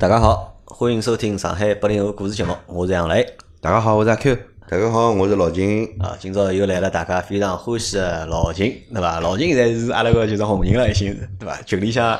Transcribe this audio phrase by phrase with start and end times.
[0.00, 3.34] 大家好，欢迎收听上海八零后故事节目，我是杨磊。
[3.60, 4.34] 大家好，我是阿 Q。
[4.66, 5.86] 大家好，我是老金。
[5.98, 9.20] 啊，今朝又来了大家非常欢喜的老秦，对伐？
[9.20, 11.60] 老秦现在是阿拉个就是红人了，已经是对伐？
[11.66, 12.18] 群里向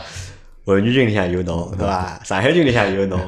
[0.66, 2.20] 妇女群里向有侬，对伐？
[2.22, 3.18] 上海群里向有侬，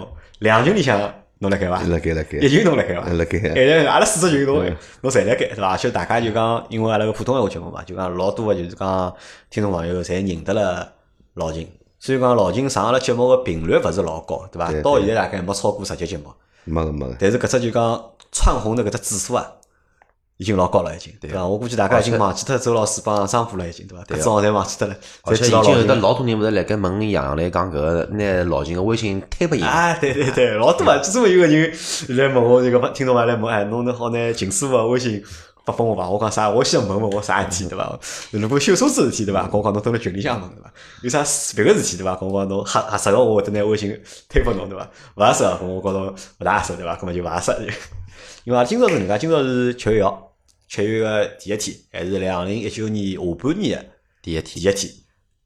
[0.40, 1.00] 两群里向
[1.38, 1.80] 侬辣盖伐？
[1.84, 3.08] 辣盖辣盖一群侬辣盖伐？
[3.08, 4.62] 辣盖现在阿拉四只群侬
[5.00, 5.70] 侬侪辣盖，对伐？
[5.70, 9.14] 而且大家就讲，因为阿拉个普通闲话节目嘛，就讲老多个就是讲
[9.48, 10.92] 听众朋友侪认得了
[11.32, 11.66] 老秦。
[12.04, 14.72] 虽然讲老金上阿拉节目个频率勿是老高，对伐？
[14.82, 16.32] 到现在大概没超过十集节目，
[16.64, 19.46] 没个没个，但是搿只就讲窜红的搿只指数啊，
[20.36, 21.46] 已经老高了，已经，对伐？
[21.46, 24.02] 我估计大家已经忘记脱周老师帮张波了，已经，对伐？
[24.02, 25.48] 搿只号侪忘记脱了，而且已。
[25.48, 30.98] 经有得老多人勿是辣盖问杨洋来讲搿个拿老金个微信推拨伊，啊，对对对，老多啊！
[30.98, 31.72] 专门有个人
[32.08, 35.22] 来问我，这个听众朋友来问，哎，侬能好拿秦师傅个微信
[35.64, 36.08] 发拨我伐？
[36.10, 36.50] 我讲啥？
[36.50, 37.98] 我先问问我啥事体，对伐？
[38.30, 39.46] 如果修车子事体，对伐？
[39.46, 40.72] 跟我讲侬蹲辣群里向问，对伐？
[41.02, 42.16] 有啥别个事体，对伐？
[42.16, 44.88] 跟我讲侬合合适个，我会得拿微信推拨侬，对伐？
[45.16, 46.96] 勿合适个，我觉着勿大合适，对伐？
[46.96, 47.52] 搿么就勿合适。
[48.44, 50.32] 因为今朝是哪能介，今朝是七月一号，
[50.68, 53.84] 七月个第一天，还是两零一九年下半年个
[54.20, 54.92] 第一天，第一天，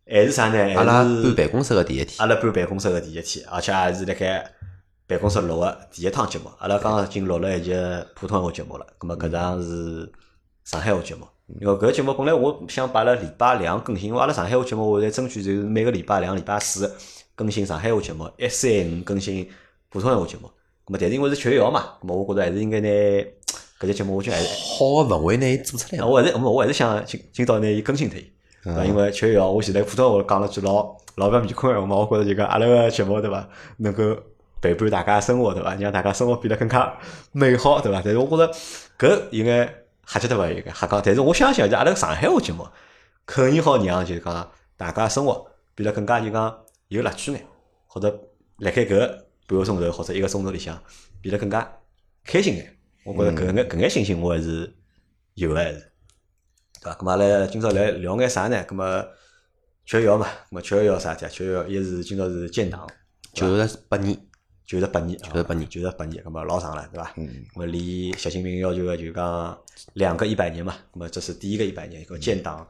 [0.08, 0.74] 还是啥呢？
[0.74, 4.50] 阿拉搬办公室个第一天，阿拉搬办公室个第一天，而且还是辣盖
[5.06, 6.50] 办公室录个第一趟节目。
[6.58, 7.72] 阿拉刚刚已经录了一集
[8.14, 10.10] 普通闲话节目了，咁么搿场是
[10.64, 11.26] 上海话节目。
[11.60, 16.92] 因为搿个节目本来我想摆辣礼拜两更新，因为阿拉上海话节目我在争取就是每个礼拜两、礼拜四
[17.36, 19.48] 更新上海话节目，一三五更新
[19.90, 20.50] 普通闲话节目。
[20.84, 22.88] 葛末但是因为是七月一号嘛，葛末我觉着还是应该拿
[23.78, 26.06] 搿节节目，我觉得还是好个氛围拿伊做出来了。
[26.08, 28.32] 我还是我我还是想今今朝拿伊更新脱伊，
[28.64, 28.84] 对伐？
[28.84, 34.02] 因为七月一号，我现在普通话讲了句老老勿面孔闲话嘛，我觉着就讲阿拉个节目对伐，能够
[34.60, 36.96] 陪伴大家生活对伐，让大家生活变得更加
[37.32, 38.00] 美好对伐？
[38.04, 38.52] 但是我觉着
[38.98, 39.64] 搿应该
[40.06, 40.48] 瞎记得伐？
[40.48, 42.66] 应该瞎讲，但是我相信就阿拉个上海话节目
[43.24, 47.44] 肯定好让就是讲大家生活变得更加就讲有乐趣眼，
[47.86, 48.08] 或者
[48.58, 48.98] 辣盖搿
[49.46, 50.80] 半个钟头或者一个钟头里向
[51.20, 51.70] 变得更加
[52.24, 52.76] 开心眼。
[53.04, 54.74] 我觉着搿眼搿眼信心我还是
[55.34, 55.92] 有个还是。
[56.82, 56.94] 对伐？
[56.94, 58.64] 咁么阿拉今朝来聊眼啥呢？
[58.64, 59.04] 咁么
[59.84, 61.28] 七月一号嘛，咁么七月一号啥体啊？
[61.28, 62.86] 七月一号一是今朝是建党
[63.32, 64.18] 九十八年，
[64.66, 67.12] 九十八年，九十八年九十八年，那么老长了，对伐？
[67.16, 69.56] 嗯，离习近平要求个就讲
[69.92, 72.66] 两个一百年嘛，那么这是第一个一百年，一个建党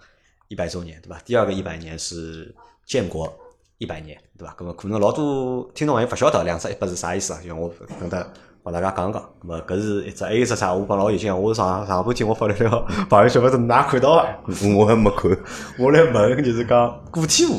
[0.48, 1.18] 一百周年，对伐？
[1.24, 2.54] 第二个一百年是
[2.84, 3.34] 建国
[3.78, 4.54] 一百年，对伐？
[4.60, 7.40] 那么可能老多听众朋友勿晓得两只一百是啥意思啊？
[7.42, 8.30] 就我跟得
[8.62, 9.30] 帮大家讲讲。
[9.40, 10.74] 那么搿是一只，还有一只啥？
[10.74, 12.68] 我帮老有劲，我上上半天我发了条
[13.08, 14.38] 朋友圈，勿是㑚看到伐？
[14.76, 15.30] 我还没看。
[15.78, 17.58] 我来问，就是讲个体户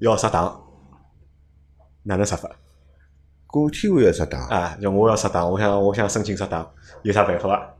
[0.00, 0.60] 要杀党，
[2.02, 2.50] 哪能杀法？
[3.54, 6.68] 个体户要入党，啊，就我要入党，我想我想申请入党，
[7.02, 7.70] 有啥办法伐？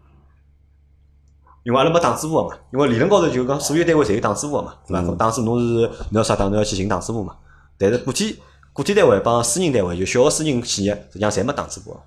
[1.65, 5.03] 因为阿拉没党支部个嘛，因为理论高头就讲所有单位侪有党支部个嘛，对伐？
[5.03, 7.35] 咁党支侬是侬要入党，侬要去寻党支部嘛。
[7.79, 8.39] 但是个体
[8.73, 12.01] 个体单位帮私人单位，就小个私人企业，实际上侪没党支部个。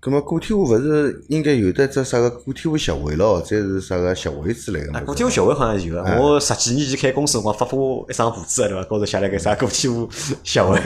[0.00, 5.00] 葛么个体户勿是应该有得只啥个个体户协会咯，或者是啥个协会之类个啊，嘛？
[5.00, 6.02] 个体户协会好像有个。
[6.20, 8.84] 我十几年前开公司辰光发过一张簿子个，对伐？
[8.84, 10.08] 高头写了个啥个体户
[10.42, 10.78] 协会。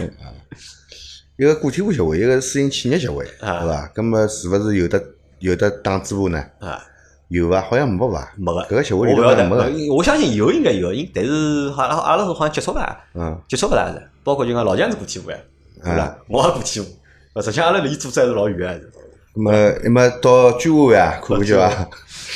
[1.39, 3.91] 一个个体户协会，一个是私营企业协会，啊对伐？
[3.95, 5.01] 葛么是勿是有的
[5.39, 6.45] 有的党支部呢？
[6.59, 6.85] 啊，
[7.29, 7.61] 有伐？
[7.63, 8.33] 好像没伐？
[8.37, 8.61] 没个。
[8.63, 9.63] 搿个协会里头没个。
[9.63, 13.05] 呃我相信有应该有，因但是好像阿拉是好像接触伐？
[13.15, 15.39] 嗯，接触勿大是，包括就讲老姜是个体户呀，
[15.85, 16.19] 对伐？
[16.27, 16.87] 我也个体户，
[17.35, 18.87] 呃实际上阿拉离组织还是老远个。
[19.35, 19.53] 葛么
[19.85, 21.69] 那么到居委会啊，看看去伐？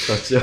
[0.08, 0.38] 到记，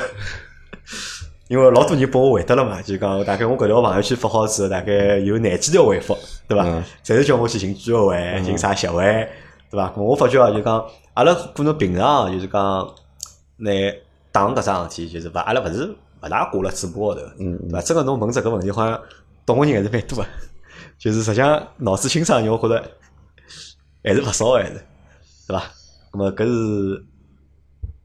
[1.50, 6.16] 因为老多人帮我回答了嘛，就讲大概我搿条朋友圈发好之后，大概有廿几条回复，
[6.48, 6.84] 对伐嗯？
[7.04, 9.02] 侪是叫我去寻居委会，寻啥协会，
[9.72, 9.90] 对伐？
[9.90, 12.88] 咾我发觉啊，就讲阿拉可能平常就是讲
[13.58, 13.72] 拿
[14.32, 15.88] 党搿桩事体，就是勿阿拉勿是
[16.22, 17.82] 勿大挂辣嘴巴高头，嗯对伐？
[17.82, 19.02] 真个侬问这个问题，好像
[19.44, 20.26] 懂个人还是蛮多个，
[21.00, 22.92] 就是实际上脑子清爽我觉着
[24.04, 24.86] 还是勿少个，还是
[25.48, 25.64] 对伐？
[26.14, 27.04] 那么搿是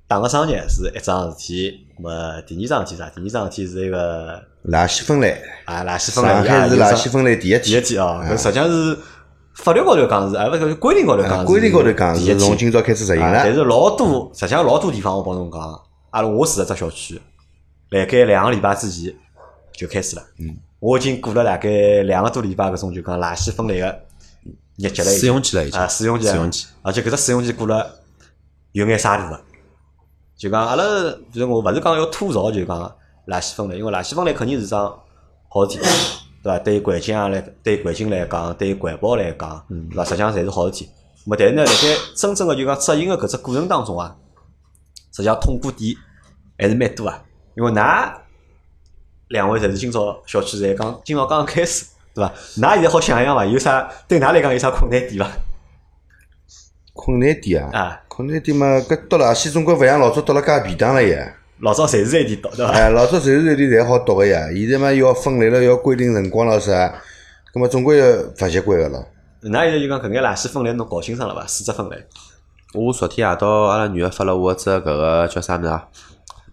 [0.09, 3.09] 党个生日是一桩事体，咁么第二桩事体啥？
[3.11, 7.83] 第二桩事体是一个垃圾分类，啊垃圾分类，上海是垃圾分分类第一第一天。
[7.83, 8.99] 天啊，搿实际上是
[9.55, 13.39] 法律高头讲是，哎勿是规定高头讲规定高头讲是从今朝开始实行了。
[13.39, 15.61] 啊但是老多，实际上老多地方我帮侬讲，
[16.11, 17.21] 阿拉我住的只小区，
[17.91, 19.15] 辣盖两个礼拜之前
[19.73, 20.23] 就开始了。
[20.39, 21.69] 嗯，我已经过了大概
[22.03, 24.01] 两个多礼拜搿种就讲垃圾分类个
[24.77, 27.99] 日脚了试用期了已经啊，试用期，试用期，而且搿只试用期过了
[28.73, 29.41] 有眼沙土个，
[30.45, 30.85] 就讲阿拉
[31.33, 32.79] 就是我勿是讲要吐槽，就讲
[33.27, 34.95] 垃圾分类，因为垃圾分类肯定是桩
[35.49, 35.87] 好事体，
[36.45, 36.59] 对伐？
[36.59, 40.05] 对于环境啊来，对环境来讲，对环保来讲，对伐？
[40.05, 40.91] 实际上侪是好事体。
[41.25, 44.15] 么但是呢，辣盖真正个就讲执行个搿只过程当中啊，
[45.13, 45.97] 实际上痛苦点
[46.59, 47.23] 还是蛮多啊。
[47.57, 48.13] 因为㑚
[49.29, 52.31] 两位侪是今朝小区侪刚今朝刚刚开始，对伐？
[52.59, 53.47] 㑚现在好想一想伐？
[53.47, 55.31] 有啥对㑚来讲有啥困难点伐？
[56.93, 61.35] 困难点啊，啊，困难点嘛，搿倒垃圾总归勿像老早倒了介便当了呀。
[61.59, 62.71] 老早随时随地倒，对伐？
[62.73, 66.95] 哎，老早随时随地侪好倒个呀，现在嘛要分类了，要规定辰光了啥，
[67.53, 69.05] 葛末总归要勿习惯个咯。
[69.43, 71.45] 㑚现在就讲搿眼垃圾分类侬搞清爽了伐？
[71.49, 71.97] 四只分类，
[72.75, 75.89] 我昨天夜到阿拉女儿发了我只搿个叫啥物事啊？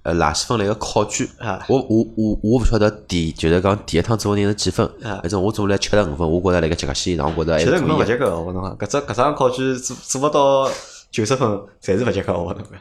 [0.01, 7.85] 呃，垃圾分类个考卷啊我我我我勿晓得第就是讲第一趟做人是几分，啊反正我做了七十五分，我觉着辣盖及格线上，我觉着还其是可以的。
[7.85, 10.67] 实搿侬勿及格，我侬讲搿只搿张考卷做做勿到
[11.11, 11.47] 九十分，
[11.81, 12.79] 侪是勿及格，我侬讲。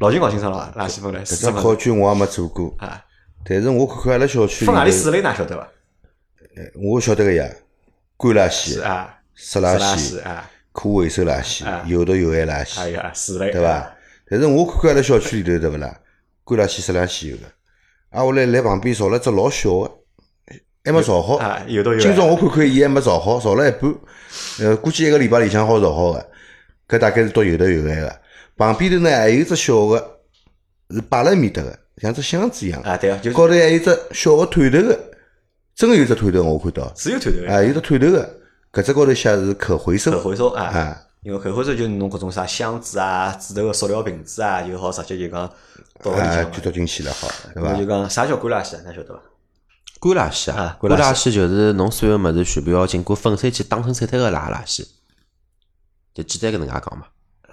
[0.00, 0.82] 老金搞清爽了伐？
[0.86, 3.02] 垃圾分类，四考卷我也没做过，啊，
[3.44, 5.68] 但是我看看阿拉小区，分何里四类㑚晓得伐？
[6.74, 7.46] 我晓得个呀，
[8.18, 11.66] 干垃圾、啊，湿垃垃圾、啊，可回收垃圾。
[11.66, 13.92] 啊、有毒有害垃圾，还有啊四类，对伐？
[14.28, 16.00] 但是我看看阿拉小区里头对勿啦，
[16.44, 17.42] 干垃圾、湿垃圾有个，
[18.10, 19.90] 啊，我来来旁边造了只老小个，
[20.84, 21.36] 还没造好。
[21.36, 21.98] 啊，有的有。
[21.98, 23.94] 今朝我看看伊还没造好，造了一半，
[24.60, 26.30] 呃，估计一个礼拜里向好造好个。
[26.88, 28.16] 搿大概是到有头有尾个。
[28.56, 30.18] 旁边头呢还有只小个，
[30.90, 32.80] 是摆辣埃面搭个，像只箱子一样。
[32.82, 34.98] 啊，对啊，就是高头还有只小个探头个，
[35.74, 38.38] 真个有只探头我看到，是有头头啊，有只探头个，
[38.72, 40.20] 搿只高头写是可回收可。
[40.20, 45.50] 回收啊啊，因为可回收就是侬搿种啥箱子啊、纸头个塑料瓶子啊，就好直接就讲
[46.02, 46.50] 倒搿里啊，向嘛。
[46.50, 47.86] 就倒进去了，好，对伐那么就？
[47.86, 48.80] 讲啥叫干垃圾啊？
[48.86, 49.20] 㑚晓得伐？
[50.00, 54.86] 干垃圾啊啊，干垃圾干垃圾就是侬所有物事全部要经过粉碎机打成碎脱个垃垃圾，
[56.16, 57.04] 就简单搿能介讲嘛。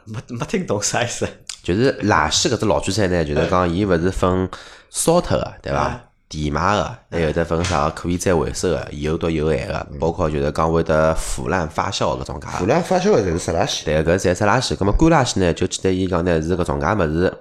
[0.05, 1.27] 没没听懂啥意思
[1.61, 4.49] 就是垃圾搿只老句菜呢，就是讲伊勿是分
[4.89, 6.03] 烧脱个，对伐啊？
[6.29, 12.65] 填埋个，还有得分啥可以再回收个，有毒有害个，包括就是讲会得腐烂发酵搿种介腐。
[12.65, 13.85] 烂发酵个侪是湿垃圾。
[13.85, 14.75] 对，搿侪是垃圾。
[14.75, 17.33] 葛末干垃圾呢，就简单伊讲呢，是搿种介物事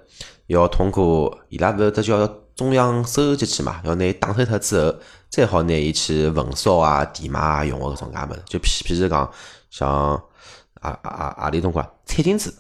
[0.49, 4.95] 要通过伊拉勿是得叫中央收集器嘛，要拿伊打碎脱之后，
[5.31, 8.43] 再好拿伊去焚烧啊、填埋啊用个搿种介物事。
[8.47, 9.31] 就譬譬如讲，
[9.71, 10.23] 像
[10.83, 12.53] 啊啊啊啊里种讲餐巾纸，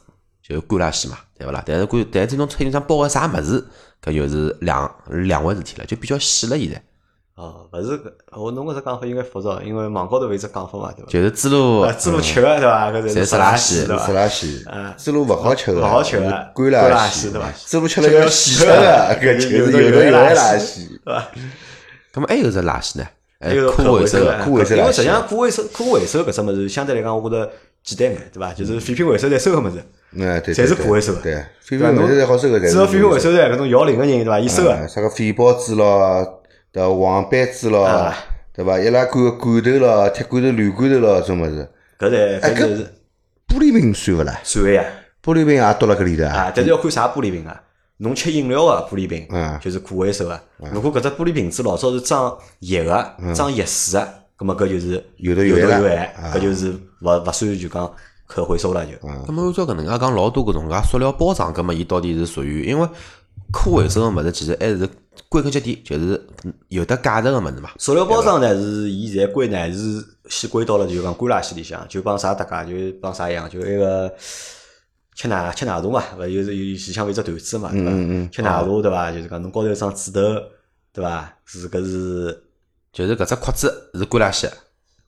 [0.42, 1.62] 就是干垃圾嘛，对勿啦？
[1.66, 3.62] 但是干，但是这种餐巾上包个啥物事，
[4.02, 6.82] 搿就是两两回事体了，就比较细了现在。
[7.34, 11.10] 哦，勿是搿，我侬搿只讲法应该复杂，因为网高头有一只讲法嘛，对伐？
[11.10, 12.90] 就是猪肉啊，猪肉吃个对伐？
[12.92, 14.06] 搿侪是是垃圾对伐？
[14.06, 20.88] 是垃圾啊，猪肉勿好吃个，勿好吃个是干干垃垃圾对伐猪肉吃了要洗脱个，搿就是有的垃圾。
[21.04, 21.28] 对伐？
[22.12, 23.06] 葛末还有只垃圾呢，
[23.38, 24.18] 哎还有，可回收。
[24.18, 27.50] 可回收因为实际上可回收可回收搿只物事相对来讲，我觉着
[27.82, 28.52] 简单眼，对伐？
[28.52, 29.82] 就是废品回收站收个物事，
[30.12, 34.38] 嗯，对，侪是对可回收个对，废品回收站好收个，只要废品回收站搿种摇铃个人，对伐？
[34.38, 36.42] 伊收个啊，啥个废报纸咯，
[36.72, 36.88] 对伐？
[36.94, 38.14] 黄板纸咯啊，
[38.54, 38.78] 对伐？
[38.78, 41.68] 易拉罐个罐头咯，铁罐头、铝罐头咯，种物事。
[41.98, 42.94] 搿侪哎搿搿就是
[43.48, 44.40] 玻璃瓶算勿啦？
[44.44, 44.84] 算个呀。
[45.22, 46.34] 玻璃瓶也倒辣搿里头啊。
[46.34, 47.62] 啊，但是要看啥玻璃瓶啊。
[47.98, 50.40] 侬吃饮料个玻璃瓶嗯，就是可回收个。
[50.72, 54.08] 如果搿只玻璃瓶子老早是装液个、装液水个，
[54.42, 57.94] 葛末搿就是嗯有的有有的有害，搿就是勿勿算就讲
[58.26, 58.92] 可回收了就。
[59.06, 62.88] 咁么按照搿能介讲，老多搿种介塑料包装，咁么伊到底是属于因为
[63.52, 64.88] 可回收个物事，其实还是
[65.28, 66.20] 归根结底就是
[66.68, 67.70] 有得价值个物事嘛。
[67.78, 74.12] 塑料包装呢是伊现在归呢是先归到了就讲干垃圾里向，就帮啥搭界，就帮啥一样，就那个
[75.14, 77.90] 吃奶吃奶茶嘛，勿就是有里向有只段子嘛，对伐？
[78.32, 79.12] 吃奶茶对伐？
[79.12, 80.20] 就是讲侬高头一张纸头，
[80.94, 81.30] 对伐？
[81.44, 82.42] 是搿是
[82.92, 84.48] 就是搿只壳子是干垃圾，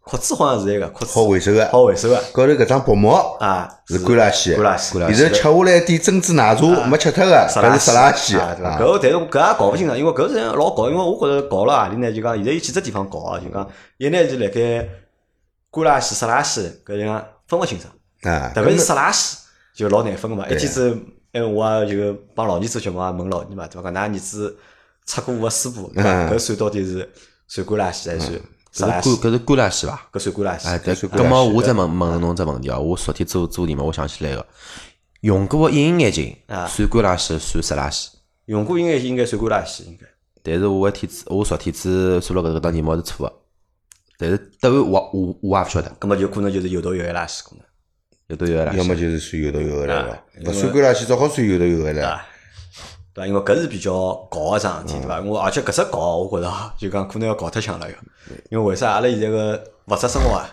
[0.04, 8.70] 壳子好像是那个壳子好回收个，好回收个高头搿张薄膜啊，是干垃圾，干垃圾现在吃下来一点珍珠奶茶没吃脱个，湿搿是湿垃圾啊，对伐？
[8.70, 8.78] 啊。
[8.80, 12.12] 搿个但是搿也搞勿清爽，因为搿是老搞，因为我觉着搞了何里呢？
[12.12, 13.68] 就讲现在有几只地方搞啊，就讲
[13.98, 14.88] 一呢就辣盖
[15.70, 19.34] 干垃圾、湿垃圾搿样分勿清爽，啊，特别是湿垃圾
[19.74, 20.46] 就老难分个嘛。
[20.46, 20.98] 一对天子，
[21.32, 23.90] 哎，我也就帮老儿子做节目，也问老儿嘛，对伐？
[23.90, 24.56] 讲㑚儿子
[25.04, 26.10] 擦过个书包，对伐？
[26.10, 27.10] 嗯搿算到底是
[27.46, 28.42] 算干垃圾还是？
[28.72, 30.08] 是干搿是干垃圾伐？
[30.12, 30.84] 搿算干垃哎，圾。
[30.84, 34.44] 对，算干垃圾咁么我再问问侬只问题哦，我昨天做做题目，我想起来个，
[35.20, 38.08] 用过个隐形眼镜啊算干垃圾，算湿垃圾。
[38.46, 40.06] 用过应该应该算干垃圾，应该。
[40.42, 43.34] 但是我一天子，我昨天子做了搿个道题目是错个，
[44.18, 47.64] 但是答案我我我也勿晓得，葛末就可能就是有毒有害垃圾可能。
[48.26, 48.76] 有毒有害垃圾。
[48.78, 52.20] 要么就是算有毒有害了勿算干垃圾，只好算有毒有害了。
[53.14, 53.26] 啊，对伐？
[53.26, 55.20] 因为搿是比较搞个桩事体，对伐？
[55.20, 57.94] 我而且搿只搞，我觉着 就讲可能要搞太强了要。
[58.50, 60.48] 因为为啥阿拉现在个物质生活啊，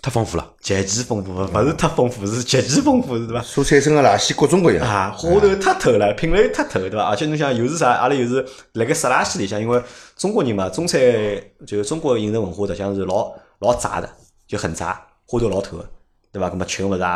[0.00, 3.40] 太丰富了，极其丰富，勿是太丰富，是极其丰富，对伐？
[3.42, 4.84] 所产生个垃圾各种各样。
[4.84, 7.04] 啊，花头太透了，品类太透，对伐？
[7.04, 7.92] 而且侬想，又是啥？
[7.92, 9.80] 阿拉又是辣盖湿垃圾里向，因为
[10.16, 11.00] 中国人嘛，中餐
[11.66, 14.08] 就是中国饮食文化，实际上是老老杂的，
[14.48, 15.88] 就很杂，花头老透个，
[16.32, 16.48] 对伐？
[16.50, 17.06] 葛么吃个物事也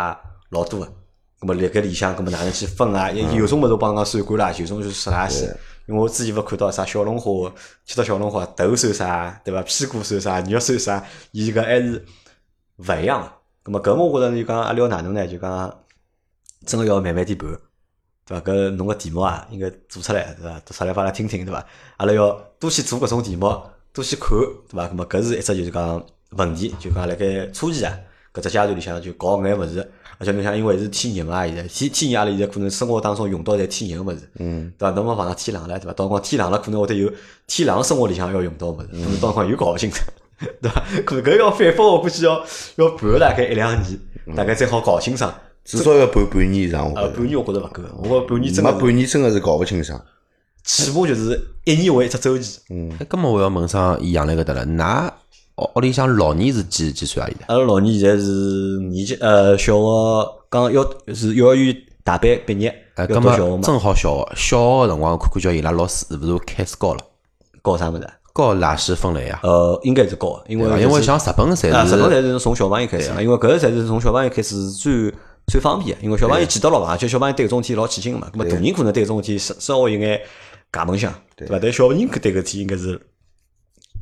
[0.50, 0.93] 老多个，
[1.38, 3.11] 葛么辣盖里向，葛么哪能去分啊？
[3.11, 5.45] 有有种物事我帮侬讲算过啦，有种就是湿垃圾，
[5.87, 7.52] 因为我之前勿看到啥小龙虾，
[7.85, 9.62] 吃到小龙虾头算啥，对伐？
[9.62, 12.05] 屁股算啥，肉算啥，伊搿还是
[12.76, 13.71] 勿一样个。
[13.71, 15.26] 咁么搿么我觉着就讲阿拉要哪能呢？
[15.26, 15.78] 就讲
[16.64, 17.50] 真个要慢慢点盘，
[18.25, 18.40] 对伐？
[18.40, 20.59] 搿侬个题目啊，应该做出来，对伐？
[20.61, 21.64] 做出来拨阿拉听听，对伐？
[21.99, 23.47] 阿拉要多去做搿种题目，
[23.93, 24.31] 多去看，
[24.71, 24.88] 对伐？
[24.88, 27.93] 咁么搿是一只就是讲问题，就讲辣盖初期啊，
[28.33, 29.93] 搿只阶段里向就搞搿眼物事。
[30.18, 34.94] 而且侬想，因为是天热嘛，现在天天热，阿拉现在可能生活当中用到侪天热个物事，嗯，对伐？
[34.94, 35.92] 侬勿碰上天冷了，对伐？
[35.92, 37.12] 到辰光天冷了，可能会得有
[37.46, 39.99] 天冷生活里向要用到物事，可能到辰光又搞勿清楚，
[40.61, 40.82] 对伐？
[41.04, 42.44] 可能搿要反复，我估计要
[42.76, 43.99] 要盘大概一两年，
[44.37, 45.32] 大概才好搞清爽。
[45.64, 48.62] 至少要半半年以上，我呃，觉半年我觉着勿够，我觉着半年着。
[48.62, 50.00] 没真个是半年真个是搞勿清爽。
[50.62, 52.61] 起码就是一年为一只周期。
[52.70, 55.11] 嗯，哎，搿么我要问上杨澜搿搭了，㑚
[55.56, 57.26] 屋屋里向老年是几几岁啊？
[57.28, 57.44] 现在？
[57.48, 67.00] 阿拉老年现在是年级呃小学刚要是幼儿园大班毕业，哎，要搿读小学嘛，正好小学小学个辰光，看看叫伊拉老师是勿是开始教了？
[67.64, 68.08] 教啥物事？
[68.34, 69.40] 教垃圾分类啊？
[69.42, 70.78] 呃，应该是教，因为对伐？
[70.78, 75.12] 因为像日本侪是，日本是侪是从小朋友开始嘛，因为搿个侪是从小朋友开始最
[75.46, 80.20] 最方便的，因为小朋友记得牢嘛，而且小朋友对搿种事体老起劲个嘛，咁么大人可能对搿种事体稍稍微有眼
[80.70, 81.58] 假梦想，对伐？
[81.58, 83.00] 但小人搿对搿事体应该是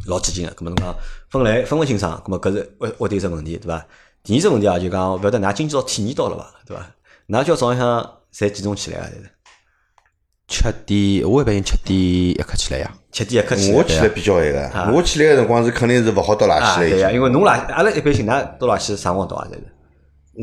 [0.07, 0.95] 老起劲个，咁么侬讲
[1.31, 3.87] 分类分勿清爽，咁么搿是会会得有只问题，对伐？
[4.23, 6.87] 第二只问题啊，就讲勿晓得㑚今朝体验到了伐，对伐？
[7.29, 9.07] 㑚叫早浪向侪几钟起来啊？
[9.11, 9.31] 现在
[10.47, 10.63] 七
[11.21, 12.93] 点，我一般性七点一刻起来呀。
[13.11, 13.85] 七点一刻起来我。
[13.85, 19.49] 起来比较晚个，我起来个辰光是肯定是勿好倒垃啊，圾了对呀，因为侬垃，阿拉一般性㑚倒垃圾啥辰光倒啊？
[19.51, 19.65] 侪是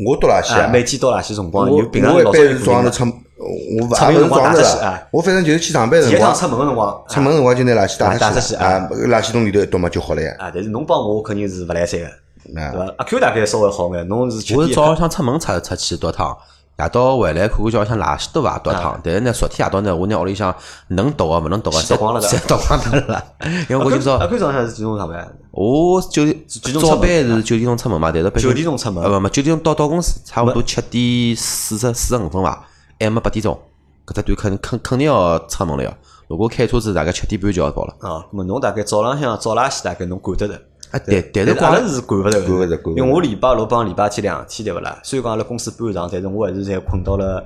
[0.05, 10.33] 我倒垃圾啊，啊，每天倒垃圾辰光有平常一老早有般是早上头固定我勿出门辰光也勿是早上头打出去啊，我反正就是去上班第一趟辰光，出门个辰光，出门辰光就拿垃圾啊打打出去啊啊，垃圾桶里头一倒嘛就好了呀。
[10.37, 12.07] 啊，但是侬帮我肯定是勿来三个，
[12.53, 12.93] 对啊，伐？
[12.97, 16.37] 阿 Q 大概稍微好眼，侬是我是早浪向出门出出去倒趟，
[16.79, 18.99] 夜到回来看看叫浪向垃圾多伐倒趟。
[19.03, 20.55] 但是呢，昨天夜到呢，我拿屋里向
[20.89, 23.23] 能倒个勿能倒个，全倒光了的侪倒光脱了。
[23.69, 25.27] 因为我今朝阿 Q 早上是几点钟上班？
[25.51, 32.65] 我九点点钟早班是九点钟出门嘛，但是九点钟出门呃，勿没九点钟到到公司，差勿多七点四十四十五分伐，
[33.05, 33.59] 还没八点钟，
[34.05, 35.97] 搿只段肯肯肯定要出门了呀。
[36.27, 37.95] 如果开车子，大概七点半就要到了。
[37.99, 40.53] 啊，咁么侬大概早浪向早垃圾大概侬管得着。
[40.91, 44.99] 啊，但但是阿拉是管勿着的，管勿着管因为我礼拜六帮礼拜天两天对勿啦？
[45.03, 47.43] 虽然讲阿拉公司搬场，但是我还是侪困到了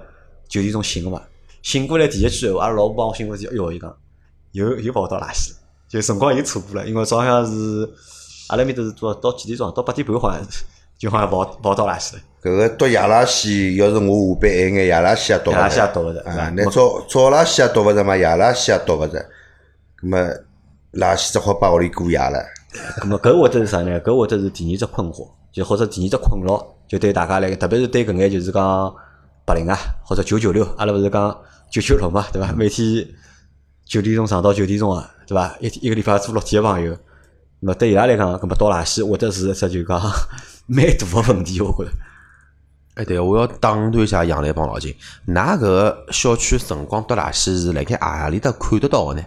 [0.47, 1.21] 九点钟醒个嘛。
[1.61, 3.95] 醒过来第一句闲话，阿拉老婆帮我醒过去，哎哟，伊讲
[4.51, 5.57] 又又跑倒垃圾了，
[5.89, 7.89] 就辰光又错过了，因为早浪向是
[8.49, 9.71] 阿拉面搭是到到几点钟？
[9.73, 10.63] 到八点半好像是，
[10.97, 16.21] 就好像跑跑倒垃圾了，搿个倒夜垃圾，要是我下班晚眼，夜垃圾也倒夜垃圾也勿着。
[16.29, 19.25] 啊，那早早垃圾也倒勿着嘛，夜垃圾也倒勿着，
[19.95, 20.17] 葛么
[20.93, 22.45] 垃圾只好把屋里过夜了。
[23.01, 23.99] 咁么搿或者是啥呢？
[24.01, 28.93] 搿或者是第二只困惑，就或者第二只困扰，就对大家来，特别是对搿眼就是讲
[29.43, 29.75] 白领啊，
[30.05, 31.35] 或者九九六，阿拉勿是讲
[31.71, 32.51] 九九六嘛，对伐？
[32.51, 33.03] 每天
[33.87, 35.55] 九点钟上到九点钟啊，对伐？
[35.59, 36.95] 一天一个礼拜做六天个朋友，
[37.61, 39.99] 那么对伊拉来讲，搿么倒垃圾或者是一只就讲
[40.69, 41.91] 蛮大个问题，我觉着。
[42.95, 44.95] 哎，对，我要打断一下杨澜帮老金，
[45.27, 49.21] 㑚搿个小区辰光倒垃圾是辣盖何里搭看得到个呢？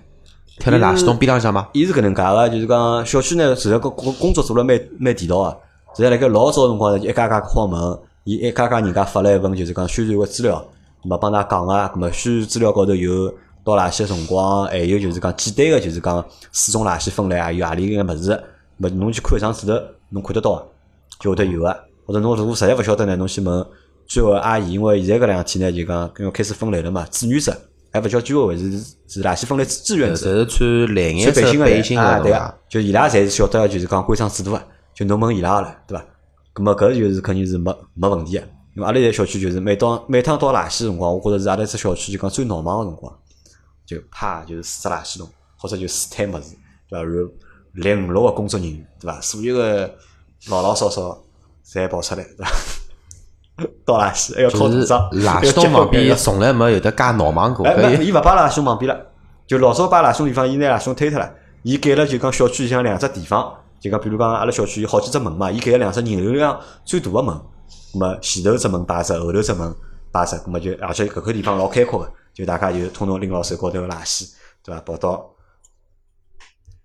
[0.59, 1.69] 贴了垃圾桶边浪向吗？
[1.75, 5.57] 伊是搿能介个，就是讲小区呢，实在个工工作做了蛮蛮地道个，
[5.95, 10.65] 实在辣盖老早辰光呢，一家家敲门，伊一家家人家发了一份就是讲宣传个资料，
[11.03, 13.31] 咁么帮㑚讲个，咁么宣传资料高头有
[13.63, 18.43] 倒垃圾个辰光，还有就是讲简单个就是讲四种垃圾分类啊，有何里眼物事，
[18.79, 19.75] 么侬去看一张纸头，
[20.09, 20.67] 侬看得到个，
[21.21, 23.67] 就会得有个，或者侬如果实在勿晓得呢，侬去问
[24.07, 27.55] 居委会阿姨，因为现在搿两天呢就讲因为开始分类了嘛，志愿者
[27.93, 30.17] 还勿叫居委会，是是垃圾分类志愿者。
[30.17, 34.63] 侪是穿蓝颜色背心个对伐？，就伊拉侪是晓得，就是讲规章制度个，
[34.95, 36.05] 就侬问伊拉个了，对伐？
[36.55, 38.41] 咁么搿就是肯定是没没问题个，
[38.75, 43.15] 因为阿拉现在小区就是每当每趟倒垃圾辰光，我觉着是阿拉只小区就讲最闹忙个辰光，
[43.87, 46.57] 就啪就是四只垃圾桶，或者就四摊物事，
[46.89, 47.05] 对伐？
[47.05, 47.31] 然后
[47.75, 49.21] 来五六个工作人员，对伐？
[49.21, 49.95] 所有个
[50.49, 51.23] 老老少少
[51.69, 52.51] 侪跑出来， 对伐？
[53.85, 59.07] 倒垃圾还要靠就是组长，垃圾桶旁边从来没有得介闹忙过，哎，伊勿摆垃圾桶旁边了，
[59.49, 67.35] 就老早摆垃圾桶地方，伊拿垃圾桶推脱了，伊改了就讲小区里向两只地方，就讲比如讲阿拉小区有好几只门嘛，伊改了两只人流量最大个门，
[67.93, 69.75] 咁么前头只门摆只，后头只门
[70.13, 74.31] 摆只，咁么就而且搿块地方老开阔个，就大家就统统拎牢手高头个垃圾，
[74.65, 74.81] 对伐？
[74.83, 75.29] 跑到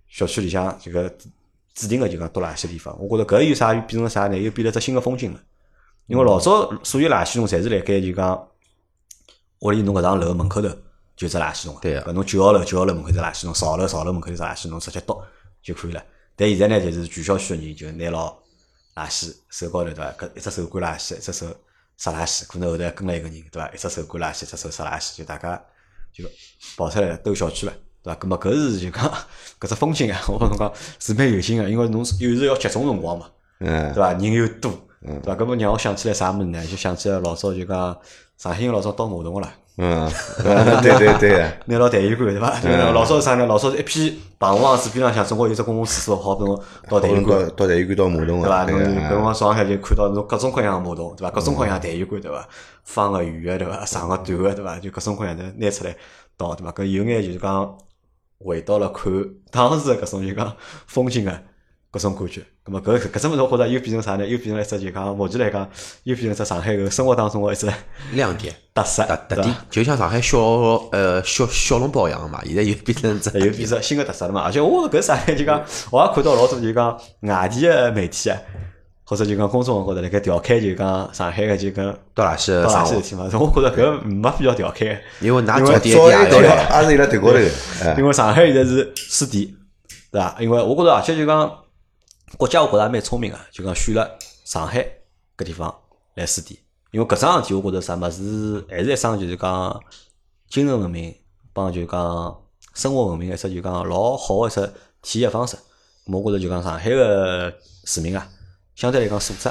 [0.10, 1.14] 小区里向这个
[1.74, 4.38] 指定个就讲倒垃圾地方，我觉着搿有啥变成啥呢？
[4.38, 5.40] 又变了只新个风景了。
[6.08, 8.48] 因为老早所有垃圾桶侪是辣盖就讲
[9.60, 10.68] 屋里侬搿幢楼门口头
[11.16, 15.26] 就有只垃圾桶，对啊搿侬九号楼九号楼门口只垃圾桶，十号楼十号楼门口有只垃圾桶，直接倒
[15.62, 16.04] 就可以了。
[16.36, 18.28] 但现在呢，就是全小区个人就拿牢
[18.96, 20.12] 垃圾手高头对伐？
[20.12, 21.48] 搿一只手管垃圾，一只手
[21.98, 23.70] 拾垃圾，可能后头还跟了一个人对伐？
[23.70, 25.64] 一只手管垃圾，一只手拾垃圾，就大家
[26.12, 26.26] 就
[26.76, 28.20] 跑出来了兜小区了，对伐？
[28.20, 29.04] 咁么搿是就讲
[29.60, 33.26] 搿只风景啊， 我跟侬讲是蛮有劲个，因为侬有时要集中辰光嘛，
[33.60, 34.12] 嗯对，伐？
[34.14, 35.36] 人又多，对伐？
[35.36, 36.64] 搿么让我想起来啥物事呢？
[36.66, 37.98] 就想起来老早就讲
[38.38, 39.54] 上海人老早倒马桶个啦。
[39.76, 40.08] 嗯，
[40.84, 42.60] 对对对个，拿牢痰盂罐对伐？
[42.60, 43.48] 就老早是啥呢？
[43.48, 48.66] 老早是一批棚房子边浪向，总归有只公共厕所，好拨侬到痰盂到罐，到痰盂罐倒马桶对伐？
[48.66, 51.32] 个，侬辰光早浪向就看到侬各种各样个马桶，对伐？
[51.32, 52.48] 各种各样痰盂罐，对伐？
[52.84, 53.84] 方个、圆个，对伐？
[53.84, 54.78] 长个、短个，对伐？
[54.78, 55.96] 就各种各样的拿出来
[56.38, 56.72] 倒，对伐？
[56.72, 57.76] 搿有眼就是讲
[58.44, 59.12] 回到了看
[59.52, 60.56] 当时的搿种就讲
[60.88, 61.32] 风景个
[61.92, 62.42] 搿种感觉。
[62.66, 64.26] 葛末搿搿只物事，我觉着又变成啥呢？
[64.26, 65.70] 又变成了一只就讲目前来讲，
[66.04, 67.70] 又变成一只上海个生活当中个一只
[68.14, 68.56] 亮点。
[68.74, 69.54] 特色，特特点？
[69.70, 70.40] 就像上海小
[70.94, 74.42] 呃小小笼包一样个嘛，现在又变成只 又变成新个特色了嘛。
[74.44, 75.36] 而且我搿啥呢？
[75.36, 78.40] 就讲我也看到老多就讲外地个媒体啊，
[79.06, 83.26] 或者就讲公众号高头辣盖调侃就讲上海个就讲倒垃圾倒垃事体嘛。
[83.34, 87.40] 我觉着搿没必要调侃，因为㑚因为早点早一也点要也是伊拉头高头
[87.98, 89.46] 因为上海现在是试点，
[90.12, 90.36] 对伐？
[90.40, 91.52] 因为我觉着而且就讲
[92.38, 94.10] 国家我觉着也蛮聪明个，就讲选了
[94.46, 94.80] 上海
[95.38, 95.74] 搿地方
[96.16, 96.60] 来试点。
[96.92, 99.82] 因为搿桩事体，我觉着啥物事还是一桩就是讲
[100.50, 101.14] 精神文明
[101.52, 102.38] 帮就讲
[102.74, 104.62] 生活文明的一只就讲老好个一只
[105.02, 105.58] 体现方式。
[106.06, 107.54] 我觉着就讲上海个
[107.86, 108.28] 市民啊，
[108.76, 109.50] 相对来讲素质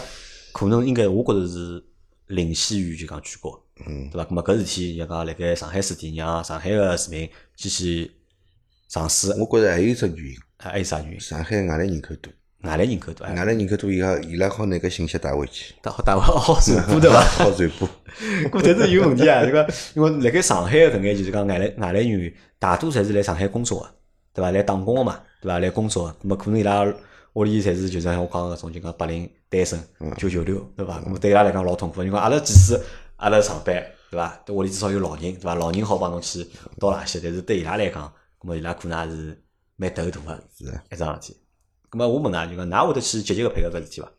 [0.53, 1.83] 可能应该我觉着是
[2.29, 4.29] 领先于就讲全国，嗯对伐？
[4.31, 8.11] 咁么搿事体就讲辣盖上海试点，让上海个市民继续
[8.89, 9.31] 尝试。
[9.39, 11.21] 我觉着还有一只原因，还有啥原因？
[11.21, 17.21] 上海外来人口多，外来人口多，外来人口多，伊拉伊拉好拿搿信息带回去，带好带好好传播对伐？
[17.23, 17.89] 好传播。
[18.61, 19.45] 搿但 是有问题啊！
[19.45, 23.95] 这个因为辣盖上海个搿眼就是讲外来外来人员，大多侪是来上海工作个，
[24.35, 24.51] 对伐？
[24.51, 25.59] 来打工个嘛，对伐？
[25.59, 26.85] 来工作个，咁么可能伊拉
[27.35, 29.83] 屋里侪是就像我讲个搿种就讲白领单身
[30.19, 31.01] 九九六，对伐？
[31.05, 32.79] 那么对伊拉来讲老痛苦，因为阿拉即使
[33.17, 33.75] 阿拉上班，
[34.11, 34.45] 对伐？
[34.49, 35.55] 屋里至少有老人，对伐？
[35.55, 36.47] 老人好帮侬去
[36.79, 38.13] 倒垃圾，但是对伊拉来讲，
[38.43, 39.43] 那么伊拉可能也是
[39.77, 41.41] 蛮头大个是啊一桩事体。
[41.91, 44.11] 咁么我问㑚就讲，㑚会得去积极个配合搿事体伐？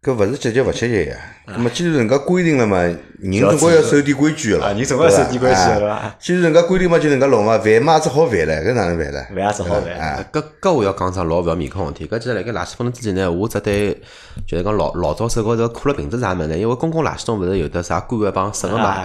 [0.00, 1.16] 搿勿是积极勿积极呀？
[1.46, 4.74] 那么既然人家规定了嘛，人总归要守点规矩个啊，了。
[4.74, 9.24] 人总归要守点规矩个对伐哎既然人家规定嘛，就人家弄嘛，饭嘛也只好饭唻，搿哪能办呢？
[9.34, 12.06] 饭也只好饭哎，搿搿我要讲只老勿要面孔问题。
[12.06, 14.00] 搿其实辣盖垃圾分类之前呢，我只对
[14.46, 16.56] 就是讲老老早手高头苦了瓶子啥物事呢？
[16.56, 19.04] 因为公共垃圾桶勿是有的啥干个帮湿个嘛，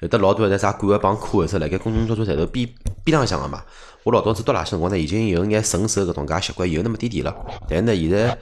[0.00, 2.68] 有的老多的啥干个帮可个是辣盖公共交通站头边
[3.04, 3.62] 边浪向个嘛。
[4.02, 7.32] 我老早子倒垃圾辰光呢，已经有眼顺手搿种介习惯有那么点点了。
[7.68, 8.36] 但是呢，现在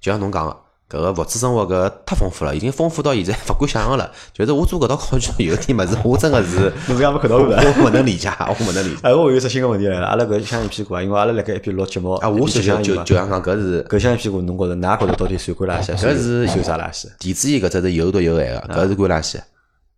[0.00, 0.63] 就像侬讲个。
[0.94, 4.10] 搿个物质生活搿太丰富了，已经丰富到现在 勿敢想象了。
[4.32, 7.54] 就是我做搿道考卷有点物事，我真个是 侬是讲没看到我过？
[7.54, 9.00] 我勿能理解，我勿能理解。
[9.02, 15.96] 哎，我有一只新个问题来了，阿拉搿香烟屁股啊，因为阿拉辣盖一边录节目啊，我是就就就想讲搿是搿香烟屁股，侬觉着㑚觉着到底算干垃圾？
[15.96, 17.08] 搿是算啥垃圾？
[17.18, 19.40] 电子烟搿只是有毒有害个，搿是干垃圾。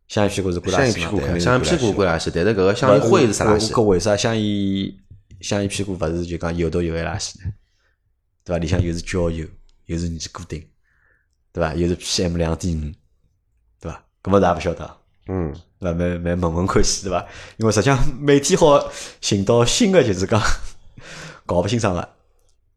[0.09, 0.87] 香烟屁股是干垃圾嘛？
[0.87, 3.71] 香烟屁股肯定是香烟屁股干垃圾，但是搿个香烟灰是啥垃圾？
[3.71, 4.93] 搿为啥香烟
[5.41, 7.53] 香烟屁股勿是就讲有毒有害垃圾呢？
[8.45, 8.59] 对伐？
[8.59, 9.45] 里向又是焦油，
[9.87, 10.63] 又是尼古丁，
[11.57, 11.73] 对伐？
[11.75, 12.93] 又是 PM 两点五，
[13.81, 14.05] 对伐？
[14.23, 14.99] 搿么大家勿晓得啊。
[15.29, 15.99] 嗯，对伐？
[15.99, 17.27] 蛮蛮问问看戏对伐？
[17.57, 18.93] 因为实际上每天好
[19.23, 20.39] 寻到新的就是讲
[21.47, 22.07] 搞勿清爽个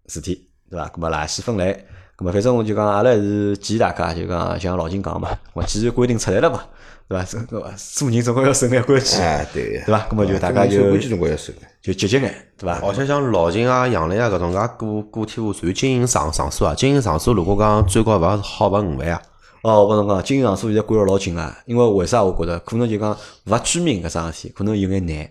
[0.08, 0.88] 事体，对伐？
[0.88, 1.86] 搿么垃圾分类，
[2.20, 6.62] 咁么反正我就讲阿拉是建议大家就讲像老金讲嘛，我既然规定出来了嘛，
[7.08, 7.24] 对伐？
[7.24, 10.06] 这个做人总归要守眼规矩，哎，对个，对伐？
[10.10, 11.60] 咁么就大家就守规矩总归要守个。
[11.82, 12.78] 就积极眼，对伐？
[12.86, 19.22] 而且像老金啊、杨澜啊搿种介个个体户属于经营场场所啊，经营场所如果讲最高勿好罚五万啊，
[19.62, 22.22] 哦，我跟侬讲，经营场所现在管了老紧啊，因为为啥？
[22.22, 25.30] 我觉着可能就讲罚居民搿桩事体，可能有眼难，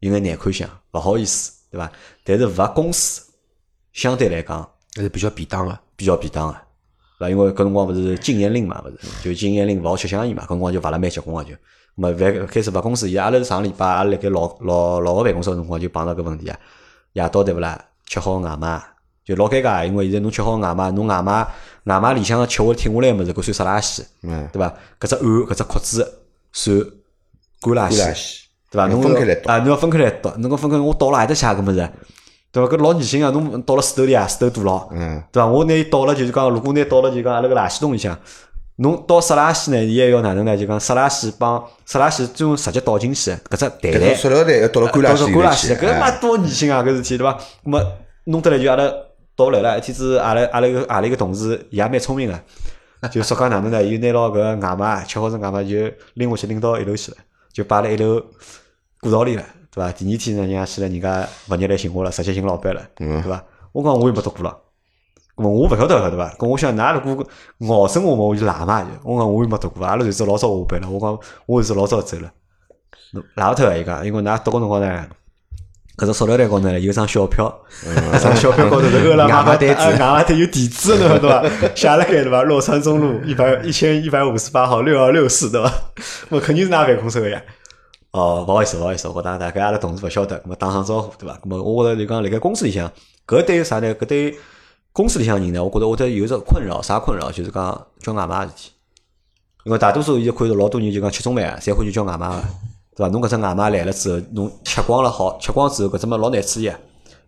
[0.00, 1.92] 有眼难看相，勿好意思，对伐？
[2.24, 3.20] 但是罚公司
[3.92, 4.66] 相对来讲
[4.96, 5.78] 还是比较便当个。
[5.98, 6.56] 比较便当个，
[7.18, 7.30] 对伐？
[7.30, 11.50] 因为搿辰光勿是禁烟令嘛，勿是就禁烟令勿好吃香烟嘛，搿辰光就罚了蛮结棍个就。
[11.50, 11.56] 咁
[11.96, 16.56] 么烦开始罚公司，现在阿拉是上礼拜阿拉辣盖老老老个办公室个辰光就碰到搿问题啊，
[17.14, 17.84] 夜到对勿啦？
[18.06, 18.80] 吃好外卖
[19.24, 21.46] 就老尴尬，因为现在侬吃好外卖，侬外卖
[21.84, 24.04] 外卖里向个吃下停下来个物事，搿算啥垃圾？
[24.22, 24.72] 嗯，对伐？
[25.00, 26.78] 搿只碗、搿只筷子算
[27.60, 28.38] 干垃圾，
[28.70, 28.86] 对伐？
[28.86, 31.90] 侬分开来倒啊，侬要分开来倒，侬讲分开，我倒了何得写搿物事？
[32.50, 32.68] 对伐？
[32.68, 35.46] 搿老恶心个，侬倒了水头里啊，水头大牢，嗯，对伐？
[35.46, 38.18] 我拿伊倒了，就是讲，如果拿倒了，就讲阿拉个垃圾桶里向，
[38.76, 40.56] 侬倒湿垃圾呢，伊还要哪能呢？
[40.56, 46.82] 就讲湿垃圾帮湿垃圾最后直接倒进去，搿只袋袋塑料袋要倒了干垃圾干垃圾，搿妈哎多恶心啊！
[46.82, 47.38] 搿事体对伐？
[47.64, 47.84] 那么
[48.24, 48.84] 弄得来就阿拉
[49.34, 49.78] 倒勿来了。
[49.78, 53.82] 一天子阿拉阿拉个阿拉一个同事伊也蛮聪明个，就说讲哪能呢？
[53.82, 55.76] 伊拿牢搿外卖吃好只外卖就
[56.14, 57.16] 拎下去拎到一楼去了，
[57.52, 58.22] 就摆辣一楼
[59.00, 59.44] 过道里了，
[59.78, 59.92] 对伐？
[59.92, 63.44] 第二天呢，人家去了，人家物业来寻我了，直接寻老板了，对伐？
[63.72, 64.56] 我讲我又没读过了。
[65.36, 66.34] 咁么我勿晓得对伐？
[66.36, 67.26] 咁我想，㑚如果
[67.60, 68.88] 咬生我嘛，我就赖嘛就。
[69.04, 70.90] 我讲我又没读过，阿拉就是老早下班了。
[70.90, 72.32] 我讲我就是老早走了，
[73.34, 75.06] 拉勿脱个伊讲，因为㑚读个辰光呢，
[75.96, 81.74] 搿只塑料袋高头呢有张小票，搿张小票高头是饿了外妈卖单子外卖单有地址的，侬晓得伐？
[81.76, 82.42] 写辣盖对伐？
[82.42, 85.72] 洛川中路一百一千一百五十八号六二六四对伐？
[86.30, 87.40] 我肯定是㑚办公室个呀。
[88.18, 91.38] 哦，勿好意思，勿好意思，我当大概阿拉同事勿晓得，咁么打声招呼对伐？
[91.38, 92.90] 咁么我觉着就讲辣盖公司里向，
[93.26, 93.94] 搿对啥呢？
[93.94, 94.36] 搿对
[94.92, 97.30] 公司里向人呢，我觉着会得有一只困扰，啥困扰？
[97.30, 98.72] 就是讲叫外卖个事体。
[99.64, 102.42] 因为大多数现在看到老多人就讲吃中饭啊，侪欢喜叫外卖个，
[102.96, 103.08] 对伐？
[103.12, 106.78] 侬搿只外卖来了之后，侬吃光了好，吃光之后搿只物事老难处理啊。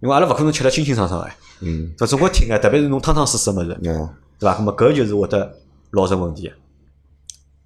[0.01, 1.29] 因为阿拉勿可能吃得清清爽爽个，
[1.61, 2.07] 嗯，对伐？
[2.07, 4.59] 总归听个，特别是侬汤汤水水个物事，嗯，对伐？
[4.59, 5.55] 咁么搿就是会得
[5.91, 6.55] 老成问题个。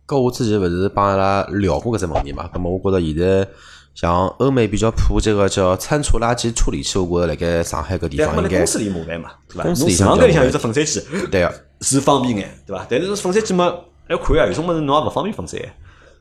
[0.06, 2.48] 搿我之前勿是帮阿拉聊过搿只问题嘛？
[2.52, 3.48] 咁么我觉着现在
[3.94, 9.64] 像欧美比较普及个叫餐厨垃圾处理器，我觉着辣盖上海搿地方应该公司里麻烦嘛，对伐？
[9.64, 11.54] 公司里向比较房间里向有只粉碎机，对个。
[11.80, 12.86] 是方便眼，对伐？
[12.88, 13.72] 但是粉碎机嘛，
[14.08, 15.70] 要看啊，有种物事侬也勿方便粉碎，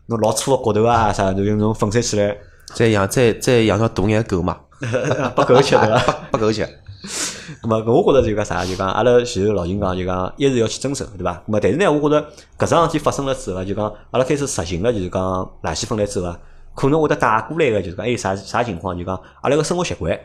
[0.07, 2.35] 侬老粗个骨头啊啥，就用侬粉碎起来
[2.75, 4.57] 再养再再养条大眼狗嘛，
[5.35, 6.17] 拨狗吃对伐？
[6.31, 6.67] 拨狗吃。
[7.61, 11.33] 咁么，我觉着就讲啥，就讲阿拉前头老金讲，就讲一是要去遵守，对伐？
[11.47, 15.21] 咁么，但是呢，我觉着搿桩事体发生了之后啊，就讲阿拉开始实行了，就是讲
[15.63, 16.39] 垃圾分类之后啊，
[16.73, 20.17] 可能会得带过来个，就是讲还有啥啥情况，就讲阿拉个生活习惯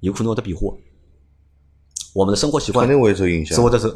[0.00, 0.72] 有可能会得变化，
[2.14, 3.60] 我们的生活习惯肯定会受影响是。
[3.60, 3.92] 会得是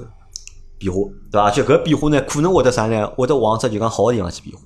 [0.78, 0.98] 变化，
[1.30, 1.44] 对伐？
[1.44, 3.06] 而且搿变化呢，可能会得啥呢？
[3.10, 4.62] 会得往只就讲好个地方去变化，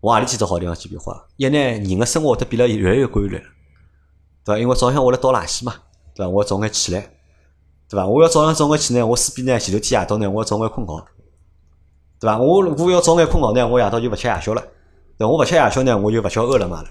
[0.00, 1.24] 往何里去只好地方去变化？
[1.36, 3.38] 一呢，人个生活会得变得越来越规律，
[4.44, 4.58] 对伐？
[4.58, 5.74] 因为早向我来倒垃圾嘛，
[6.14, 6.28] 对伐？
[6.28, 7.00] 我要早眼起来，
[7.88, 8.06] 对伐？
[8.06, 11.04] 我要早上早眼起来，我势必呢前头天夜到呢，我要早眼困觉，
[12.20, 12.38] 对伐？
[12.38, 14.62] 我如果要早眼困觉呢，我夜到就勿吃夜宵了，
[15.18, 15.28] 对伐？
[15.28, 16.88] 我勿吃夜宵呢，我就勿叫饿了么了，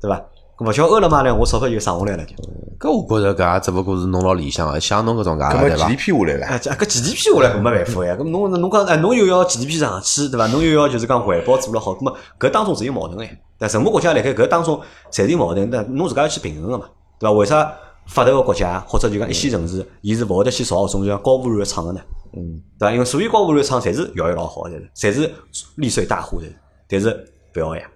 [0.00, 0.20] 对伐？
[0.58, 2.34] 搿勿叫饿了么呢，我钞票就省下来了就。
[2.78, 10.46] 搿我觉着搿也只勿过是侬老理想个，像侬搿种介对伐？GDP 下来啊，了，这搿 GDP 下来搿没办法呀，搿侬侬讲哎，侬又要 GDP 上去，对伐？
[10.46, 13.38] 侬又要就是讲环保做了好，搿么搿当中是有矛盾哎。
[13.58, 16.86] 但任何国家辣盖搿当中侪是有矛盾，但侬自家要去平衡个嘛，
[17.18, 17.32] 对伐？
[17.36, 17.70] 为啥
[18.06, 22.00] 发达个国家或者就讲一线城市，伊是勿会得去造搿种就讲高污染个厂个呢？
[22.32, 22.92] 嗯，对伐？
[22.92, 25.32] 因为所有高污染厂侪是效益老好的，侪是
[25.76, 26.46] 利税大户的，
[26.88, 27.08] 但是
[27.54, 27.90] 勿要呀，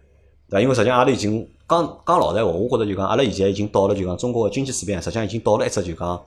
[0.49, 0.61] 对伐？
[0.63, 6.21] 因为实际上阿拉已经讲讲老实闲话，我觉着就讲阿拉现在已经到了就讲中国个经济水平，实际上已经到了一只就讲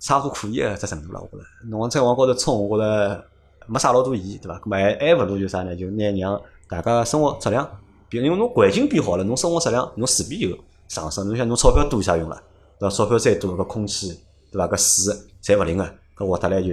[0.00, 1.20] 差不多可以个只程度了。
[1.20, 3.24] 我觉着，侬再往高头冲，我觉着
[3.66, 4.58] 没啥老多意义，对伐？
[4.58, 5.76] 咁么还还勿如就啥呢？
[5.76, 7.68] 就拿让大家个生活质量
[8.08, 10.56] 变，因为侬环境变好了，侬生活质量侬势必有
[10.92, 11.26] 上升。
[11.26, 12.36] 侬想侬钞票多有啥用了？
[12.78, 12.94] 对伐？
[12.94, 14.08] 钞票再多，搿空气
[14.50, 14.68] 对伐？
[14.68, 15.84] 搿水侪勿灵个，
[16.16, 16.68] 搿活得来就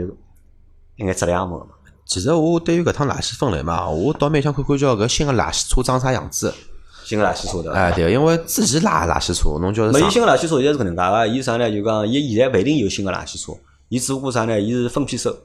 [0.97, 1.71] 应该质量没个嘛。
[2.05, 6.53] 其实我对于搿趟垃圾分类嘛，我倒蛮想看看叫搿新个垃圾车长啥样子。
[7.05, 7.79] 新个垃圾车对伐？
[7.79, 11.71] 哎，对，因为之前拉垃圾车，侬叫是没，伊新个垃圾车现在是搿能介个，伊啥呢？
[11.71, 13.53] 就讲伊现在勿一定有新个垃圾车，
[13.88, 14.60] 伊只不过啥呢？
[14.60, 15.36] 伊是分批收。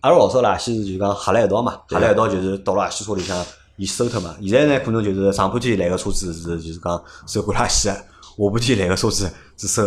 [0.00, 3.36] 阿拉老早垃圾是就讲合辣一道嘛，合辣一道就是倒垃圾车里向
[3.80, 4.36] 伊收脱嘛。
[4.42, 7.96] 现在呢，可能就是上半天来个车子是就是讲收干垃圾，下
[8.36, 9.86] 半天来个车子是收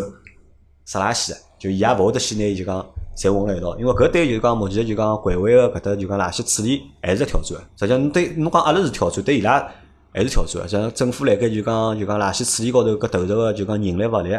[0.86, 2.84] 湿垃圾，就伊也勿会得去拿伊就讲
[3.16, 7.56] 侪混辣一道，因为搿对就是讲目前就讲环卫个搿搭就讲垃圾处理还是个挑战。
[7.78, 9.72] 实际上，侬对侬讲阿拉是挑战，对伊拉
[10.12, 10.68] 还是挑战。
[10.68, 14.32] 像政府辣盖就讲就讲垃圾处理高头搿投入个就讲人力物力，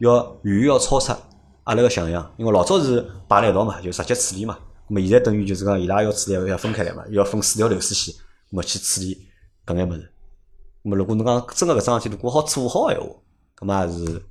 [0.00, 1.14] 要远远要超出
[1.64, 2.30] 阿拉个想象。
[2.36, 4.58] 因为老早是摆辣一道嘛，就直接处理嘛。
[4.90, 8.14] 咁么现在等于就是讲伊拉要处理要分开来嘛，要分四条流水线，
[8.50, 9.28] 么去处理
[9.66, 10.12] 搿眼物事。
[10.82, 13.08] 咁么如果侬讲真个搿桩事体如果好做好个闲话，
[13.56, 14.22] 咁么也是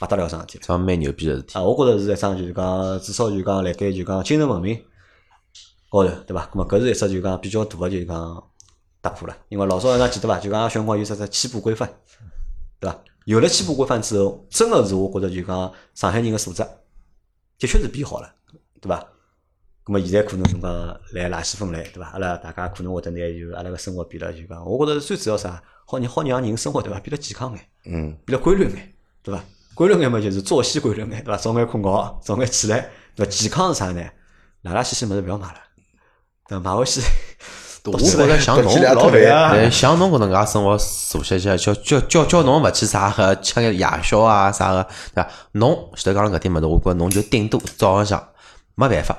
[0.00, 0.64] 勿得了桩事体了。
[0.64, 1.58] 桩蛮牛逼个事体。
[1.58, 4.80] 啊，我觉着是一桩就是讲，至少就讲辣盖就讲精神文明
[5.90, 6.46] 高头，对伐？
[6.52, 8.44] 咁么搿是一只就讲比较大个就讲
[9.02, 9.36] 突破了。
[9.48, 10.38] 因为老早大家记得伐？
[10.38, 11.88] 就讲小辰光有只只起步规范，
[12.80, 12.98] 对伐？
[13.26, 16.62] 有了起步规范之后，真个是我觉着就讲上海人个素质
[17.58, 18.34] 的确是变好了，
[18.80, 19.06] 对伐？
[19.86, 22.10] 咁么现在可能侬讲来垃圾分类，对伐？
[22.12, 25.62] 阿拉大家可能会得拿就阿拉个生活变了就讲，我觉着最主要啥？
[25.86, 27.60] 好让好让人生活对伐变得健康眼。
[27.84, 29.44] 嗯，变得规律眼，对伐？
[29.74, 31.36] 规律眼嘛就是作息规律眼，对伐？
[31.36, 33.30] 早眼困觉，早眼起来，对伐？
[33.30, 34.02] 健康是啥呢？
[34.62, 35.56] 垃垃圾圾物事勿要买了，
[36.48, 36.64] 对伐？
[36.64, 37.02] 买回去，
[37.84, 39.52] 我觉着像侬老烦啊！
[39.52, 44.82] 对，像侬搿能介生活熟悉些，叫叫叫叫侬勿去啥个吃个夜宵啊啥个，
[45.14, 45.30] 对伐？
[45.52, 48.26] 侬前头讲了搿点物事，我觉着侬就顶多早浪向
[48.74, 49.14] 没办法，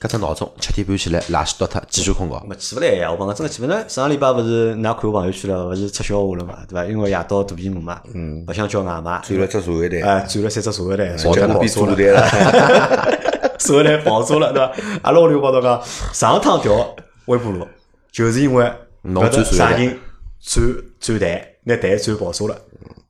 [0.00, 2.42] 搿只闹钟七点半起来，垃圾倒脱，继续困觉。
[2.48, 3.10] 没起勿来呀！
[3.10, 3.84] 我帮侬真个起勿来。
[3.86, 6.86] 上个礼拜勿是㑚看我朋友圈了，勿是出笑话了嘛，对伐？
[6.86, 13.18] 因为夜到肚皮饿嘛，嗯勿想叫外卖，转了只茶叶蛋，哎，转了三只茶叶蛋，叫侬变叫爆炸了，茶叶蛋了。
[13.60, 14.72] 茶叶蛋爆炸了，对伐？
[15.02, 15.82] 阿拉屋里帮侬讲，
[16.14, 17.68] 上趟调微波炉，
[18.10, 19.98] 就是因为侬搿搭转茶叶蛋
[20.40, 22.56] 啥人转转蛋，拿蛋转爆炸了，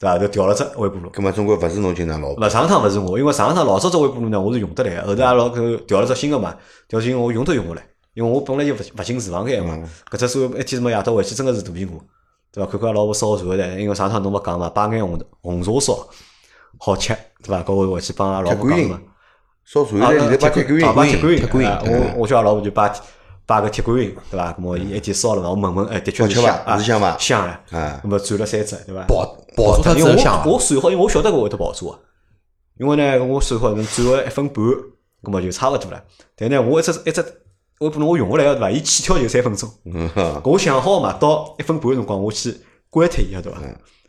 [0.00, 0.18] 对伐？
[0.18, 1.10] 就调了只微波炉。
[1.10, 5.08] 葛末总归勿是侬经常老上趟勿是我，因为上趟老早只微波炉呢，我是用得来个。
[5.08, 6.56] 后头阿拉搿调了只新个嘛，
[6.88, 9.78] 调新我用都用勿来，因为我本来就勿勿进厨房间嘛。
[10.10, 11.90] 搿只所以一天什么夜到回去真个是肚皮饿，
[12.50, 12.70] 对伐？
[12.70, 16.08] 看看阿拉老婆烧茶的，因为上趟侬勿讲嘛，摆眼红红茶烧
[16.78, 17.62] 好吃，对伐？
[17.62, 18.98] 搿我回去帮阿拉老婆讲嘛。
[19.66, 22.90] 烧茶叶里头摆铁观音，铁观音，铁观音啊我我叫阿拉婆就摆
[23.50, 24.52] 摆个铁观音，对伐？
[24.52, 27.76] 咁么伊一天烧了嘛，我闻闻，哎，的确香啊，是香伐香哎。
[27.76, 29.04] 啊咁么转了三只，对伐？
[29.08, 31.98] 爆爆出它因为真香我我算好，因为我晓得搿会得爆炸个，
[32.78, 34.64] 因为呢，我算好能转个一分半，
[35.24, 36.00] 咁么就差勿多了。
[36.36, 37.24] 但呢，我一只一只
[37.80, 38.70] 我可能我用下来个对伐？
[38.70, 42.56] 伊起跳就三分钟，嗯哼，我想好嘛，到一分半个辰光我去
[42.88, 43.58] 关脱伊个对伐？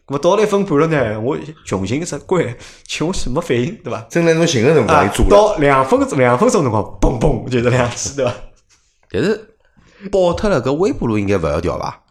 [0.05, 4.05] 咁么到了一分半了呢，我穷寻一只关，请我去没反应对伐？
[4.07, 8.33] 真来侬寻个辰光，啊伊做，了，到两分钟两分钟辰光，嘣嘣就是两记对伐？
[9.11, 9.55] 但是
[10.09, 12.01] 爆脱了，搿微波炉应该勿要调伐？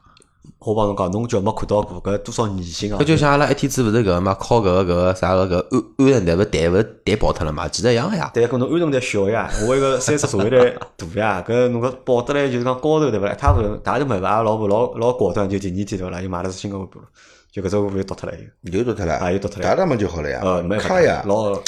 [0.59, 3.05] 我帮侬讲，侬就没看到过搿多少年薪啊搿？
[3.05, 8.31] 就像阿拉一天子勿是搿个嘛，敲搿个搿个啥个搿鹌鹌鹌蛋，勿蛋勿是蛋爆脱了嘛，其实一样个呀。
[8.35, 13.35] 对，搿侬安顿台小呀，我一个三十座位台大呀， 搿侬搿爆得来就是讲高头对勿啦？
[13.39, 16.21] 他勿大就没办法，老婆老老果断，就第二天对勿啦？
[16.21, 17.09] 又买了只新个微波炉，
[17.51, 18.79] 就搿只微波炉丢脱了又。
[18.79, 21.59] 又丢脱了，啊又丢脱了搿搭么就好了呀，呃，没办法开呀，老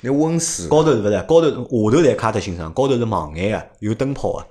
[0.00, 1.22] 那温水，高头是勿是？
[1.22, 4.44] 高头下头侪卡得清爽，高头是网眼个，有灯泡个，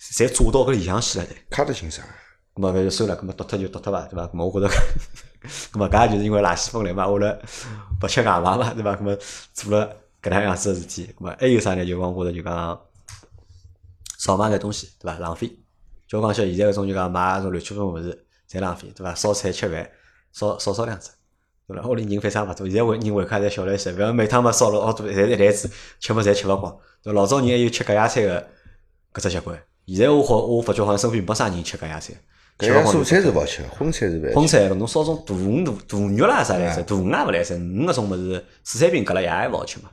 [0.00, 1.28] 侪炸到搿里向去了侪。
[1.50, 2.06] 开得清爽，
[2.54, 4.26] 咁么搿就算了，咁么丢脱就丢脱伐，对伐？
[4.26, 4.74] 咁么我觉着，
[5.72, 7.38] 咁么搿也就是因为垃圾分类嘛，为了
[8.02, 8.94] 勿吃外卖嘛，对伐？
[8.96, 9.16] 咁么
[9.52, 11.84] 做了搿能样子个事体，咁么还有啥呢？
[11.84, 12.80] 就讲我觉着就讲
[14.18, 15.18] 少买眼东西，对伐？
[15.18, 15.58] 浪费。
[16.06, 19.14] 就讲像现在搿种就讲买搿种乱七八糟物事，侪浪费，对伐？
[19.14, 19.90] 烧菜吃饭
[20.32, 21.10] 少少烧两只，
[21.66, 21.88] 对伐？
[21.88, 26.76] 屋里人反差勿多，现在胃人胃口侪小了一些，勿要每趟嘛烧了老多，侪是一篮子，吃么侪吃勿光。
[27.02, 28.40] 对老早人还有吃隔夜菜个
[29.14, 32.14] 搿只习惯，现在我好我发觉好像身边没啥人吃搿样菜。
[32.58, 34.34] 搿样蔬菜是勿好吃，荤菜是勿。
[34.34, 39.90] 荤菜，侬烧种大鱼、大大肉啦啥来塞，大鱼也勿来塞，鱼搿种物事，水产品搿了也还勿好吃嘛。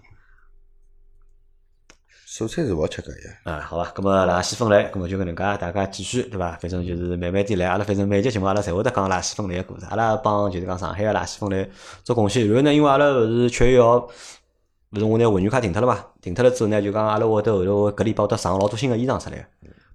[2.26, 3.36] 蔬菜是勿好吃搿样。
[3.44, 6.58] 啊，好吧，葛么垃圾分类，葛么就搿能介，大家继续对伐？
[6.60, 11.70] 反正就是慢慢点来，阿拉反正每集节目阿拉侪会得讲垃圾分类个故事，阿拉帮就是讲上海个垃圾分类
[12.04, 12.48] 做贡献。
[12.48, 14.08] 然后呢，因为阿拉勿是七月一号，
[14.92, 16.04] 勿是我拿会员卡停脱了嘛？
[16.22, 19.44] 停脱了之后呢，就讲阿拉会得后头搿礼拜会得上老多新个衣裳出来个，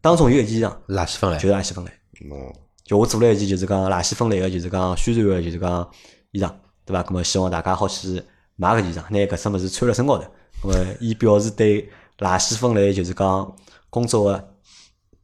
[0.08, 1.90] 当中有一件衣裳垃圾分类就，是垃圾分类。
[2.22, 2.50] 嗯，
[2.82, 5.90] 就我做了一件就是讲垃圾分类个，就是讲宣传个，就是讲
[6.30, 6.50] 衣裳，
[6.86, 7.04] 对伐？
[7.06, 8.22] 那么希望大家好去
[8.56, 10.24] 买搿件衣裳，拿搿只物事穿辣身高头，
[10.64, 11.90] 那么以表示对
[12.20, 13.54] 垃圾分类就是讲
[13.90, 14.48] 工作个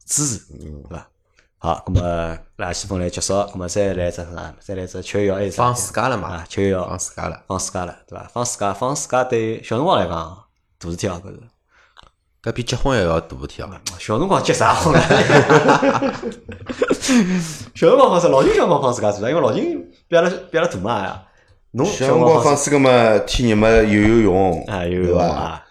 [0.05, 1.09] 支持，对伐？
[1.57, 4.55] 好，那么垃圾分类结束，咁么再来只啥？
[4.59, 7.41] 再来只七月一号还是啥放暑假了嘛啊，七月一号放暑假了。
[7.47, 8.27] 放暑假了，对伐？
[8.31, 10.45] 放暑假，放暑假对小辰光来讲
[10.77, 11.41] 大事体啊，搿是。
[12.45, 13.81] 搿比结婚还要大事体啊。
[13.97, 14.99] 小辰光结啥婚呢？
[17.73, 19.27] 小辰光放暑，老金小辰光放自家做啥？
[19.27, 21.23] 因为老金比阿拉比阿拉大嘛呀。
[21.71, 24.85] 侬小小辰光放暑假嘛，天热嘛游游泳，对伐？
[24.85, 25.63] 有啊，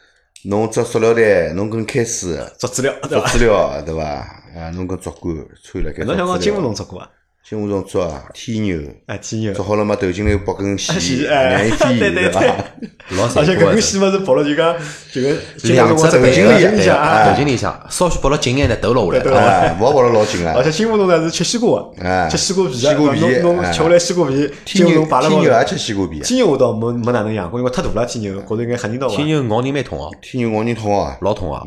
[0.47, 3.29] 侬只塑料袋，侬跟开水，做资料对做伐？
[3.29, 4.03] 资料，对伐？
[4.03, 5.33] 啊，侬跟竹竿
[5.63, 7.09] 穿了该侬小辰光金做资料乌龙做过啊？
[7.47, 12.41] 金乌龙做啊，天牛，啊，天牛做，好了嘛，头颈头绑根线，线哎让伊飞，对对伐？
[13.19, 13.73] 老而且搿辛苦的。
[13.73, 14.75] 根线嘛是跑了就讲
[15.13, 15.29] 就个
[15.65, 16.97] 两只头背颈里向
[17.29, 17.37] 头。
[17.37, 19.39] 颈里向，稍许拔了紧眼呢，头落下来了。
[19.39, 20.65] 哎，勿好跑了老紧啊而。
[20.65, 21.85] 且金乌龙呢是吃西瓜
[22.31, 25.05] 吃西瓜皮的，西瓜皮哎侬侬吃下来西瓜皮，金天牛。
[25.05, 29.17] 天牛也吃西瓜皮啊，天牛我倒没没哪能养过，因为太大了，天牛觉着应该吓人到伐？
[29.17, 31.19] 天牛咬人蛮痛哦，天牛咬人痛啊。
[31.21, 31.63] 老痛啊。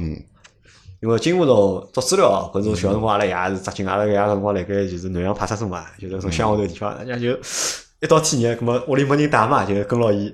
[0.99, 7.37] 因为金乌龙做资料哦，搿种小辰光阿拉爷是扎劲，阿拉爷辰光辣盖就是南阳派出所嘛，就是从乡下头地方，人家就
[8.01, 10.25] 一到天热，葛末屋里没人带嘛，就跟牢伊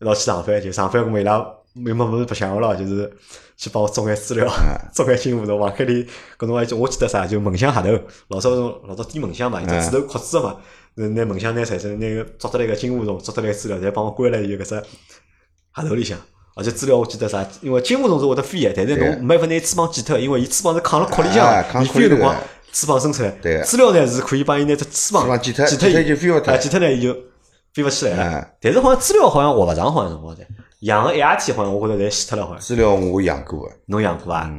[0.00, 1.38] 一道去上班，就上班搿么伊拉
[1.72, 3.10] 没没物事白相个咯，就是
[3.56, 4.46] 去帮我做眼资料，
[4.92, 6.06] 做眼金乌龙，房间里
[6.38, 7.98] 搿种还就我记得啥，就蚊香盒头，
[8.28, 8.50] 老早
[8.86, 10.56] 老早点蚊香嘛，有只纸头壳子个嘛，
[10.96, 14.82] 拿蚊香拿出来，拿个做得来个金乌龙，做得来资料，侪帮我关辣伊搿只
[15.72, 16.18] 盒头里向。
[16.58, 19.08] 而且资料我记得啥，因为金乌虫是会得飞个，但是对。
[19.10, 22.40] 侬没法拿翅膀剪脱，因为伊翅膀是扛辣壳里向啊的，伊扛壳里头飞个辰光的
[22.72, 23.30] 翅膀伸出来。
[23.40, 23.62] 对。
[23.62, 27.14] 资料呢是可以帮伊拿只翅膀剪脱剪剪脱伊就飞勿脱啊，剪脱呢伊就
[27.72, 28.22] 飞勿起来了。
[28.22, 28.56] 哎。
[28.60, 30.44] 但是好像资料好像活勿长，好像辰光在
[30.80, 32.60] 养个一夜天，好像我觉着侪死脱了，好像。
[32.60, 33.60] 资料我养过。
[33.66, 34.52] 个，侬养过啊？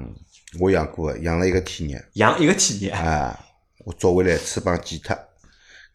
[0.60, 2.00] 我养过个，养了一个天热。
[2.14, 3.38] 养一个天热，啊，
[3.86, 5.16] 我捉回来翅膀剪脱，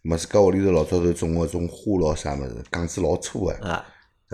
[0.02, 3.84] 么自家屋里头老早头种个种花咯啥物事，杠子老粗个，啊，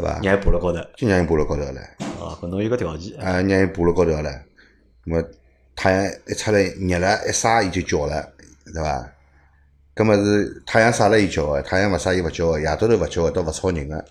[0.00, 0.20] 对伐？
[0.22, 0.78] 让伊爬了高头。
[0.96, 1.80] 就让伊爬了高头了，
[2.18, 3.16] 哦，搿侬有个条件。
[3.18, 4.42] 啊，让伊爬了高头了，
[5.04, 5.22] 么
[5.76, 8.28] 太阳一出来热了，一晒伊就叫了，
[8.72, 9.12] 对伐？
[9.94, 14.04] 搿么是太阳晒了伊叫个，太阳勿晒伊勿叫个，夜到头勿叫个，倒勿吵人个，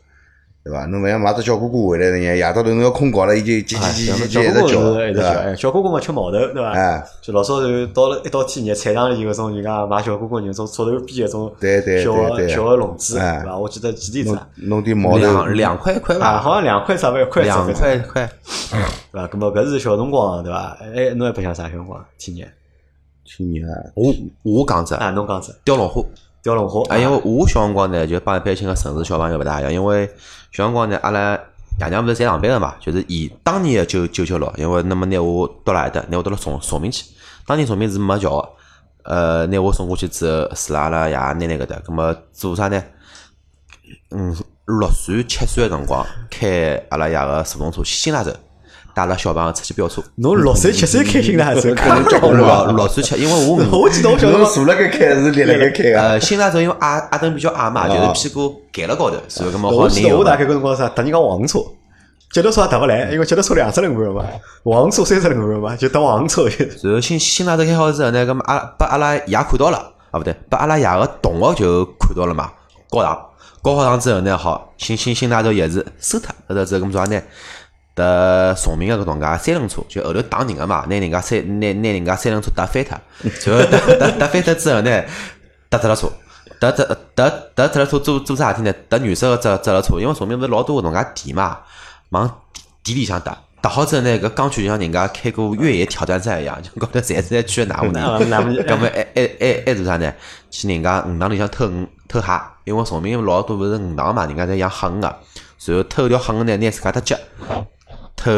[0.61, 0.85] 对伐？
[0.87, 5.55] 侬勿像买只小哥哥回来了，人夜到头侬要困觉了，伊就叽啊，叽叽叽小叽一直叫，对叫，哎，伐？
[5.55, 6.71] 小哥哥嘛吃毛头，对伐？
[6.71, 13.57] 哎，就老早头到了一到天热，菜场里搿种人家买小哥哥人种竹头边一种对对小对对个小个笼子，哎对伐？
[13.57, 18.29] 我记得几钿子弄点毛头两，两块一块啊，吧，好像两块啥勿一块两子块一块。
[19.11, 19.27] 对伐？
[19.27, 20.77] 搿么搿是小辰光对伐？
[20.93, 22.05] 哎，侬还白相啥小辰光？
[22.17, 22.45] 天热
[23.23, 26.01] 天热啊，我我讲只啊，侬讲只雕龙虾，
[26.41, 26.93] 吊龙虾。
[26.93, 30.07] 啊，因为我小辰光呢，就帮一般性个城市小朋友勿大一样，因为
[30.51, 31.39] 小辰光呢，阿拉
[31.79, 37.05] 爷娘勿是在上班个嘛，就是以当年个九九九六，因为那么拿我到了阿搭，拿我到了崇崇明去，
[37.45, 38.49] 当年崇明是没桥个，
[39.13, 42.83] 呃，拿我送过去之后，住辣阿拉爷奶奶搿搭，葛么做啥呢？
[44.11, 48.31] 嗯，六岁七岁个辰光，开阿拉爷个速动车去新拉州，
[48.99, 50.01] 带阿拉小朋友出去飙车。
[50.15, 51.73] 侬六岁七岁开心了还是？
[51.73, 60.35] 可能结婚了吧六六岁七，因为我 我记得我小辰侬光坐辣盖开是立辣盖开个，呃新大洲因为阿阿凳比较矮嘛，就是啊屁股盖了高头，所以搿么好我记得我大。
[60.35, 61.59] 概搿辰光啥，搭人家黄车，
[62.31, 64.25] 脚踏车也踏勿来，因为脚踏车两只轮盘嘛，
[64.63, 66.43] 黄车三只轮盘嘛，就搭黄车。
[66.83, 69.77] 然后新新大洲开好之后呢，搿么阿拉把阿拉爷看到了，
[70.11, 72.51] 啊勿对，把阿拉爷个同学就看到了嘛，
[72.89, 73.17] 高堂，
[73.61, 77.21] 高好堂之后呢，好新新新拉头也是收脱，收脱之后搿么做啥呢？
[77.99, 82.97] 搭崇明个搿种介三轮车，就后头打人个嘛，拿人家三拿拿人家三轮车打翻脱，
[83.45, 85.03] 然后打打打翻脱之后呢，
[85.69, 86.09] 搭脚踏车。
[86.59, 86.83] 搭搭
[87.15, 88.73] 搭搭脚踏车做做啥事体呢？
[88.89, 91.59] 搭女生个脚脚踏车，因为崇明勿是老多搿种介地嘛，
[92.09, 92.29] 往
[92.83, 93.37] 地里向搭。
[93.61, 98.19] 搭好之后呢，搿钢圈就像人家开过越野挑战赛一样，就 高头侪是在去哪户 哪呢？
[98.67, 100.13] 搿么还还还还做啥呢？
[100.49, 102.27] 去人家鱼塘里向偷鱼偷蟹，
[102.65, 105.15] 因为崇明老多勿是鱼塘嘛，人家在养黑鱼个，
[105.65, 107.15] 然后偷条黑鱼呢，拿自家搭脚，
[108.19, 108.29] 偷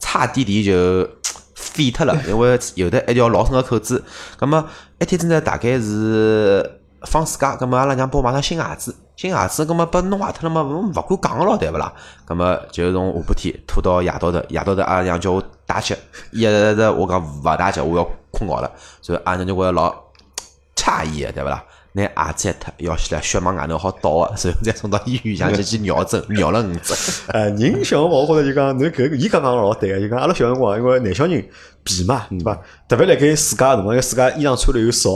[0.00, 1.08] 差点点就
[1.54, 4.02] 废脱了， 因为有的一条老深个口子。
[4.36, 11.92] 葛么一天子呢，大概是放暑假，葛么阿拉娘帮我买双新鞋子，新鞋子，葛么拨弄坏脱了嘛，勿勿敢讲个咯，对勿啦？
[12.26, 15.94] 葛么就从下半天拖到夜到头，夜到头阿拉娘叫我带脚，
[16.32, 19.94] 一直直我讲勿带脚，我要困觉了，所以阿拉娘就觉着老
[20.74, 21.64] 诧异个，对勿啦？
[21.94, 26.96] 拿鞋子一脱，要起来血往外头好倒个，然后再送到医院里向去去尿针，尿了五针。
[27.28, 31.46] 呃，人小辰光，我觉着就讲，侬搿伊刚刚老对个，就讲阿拉小辰光，因为男小人
[31.84, 32.58] 皮嘛，对伐？
[32.88, 35.10] 特别辣盖暑假个辰光，因为暑假衣裳穿了又少，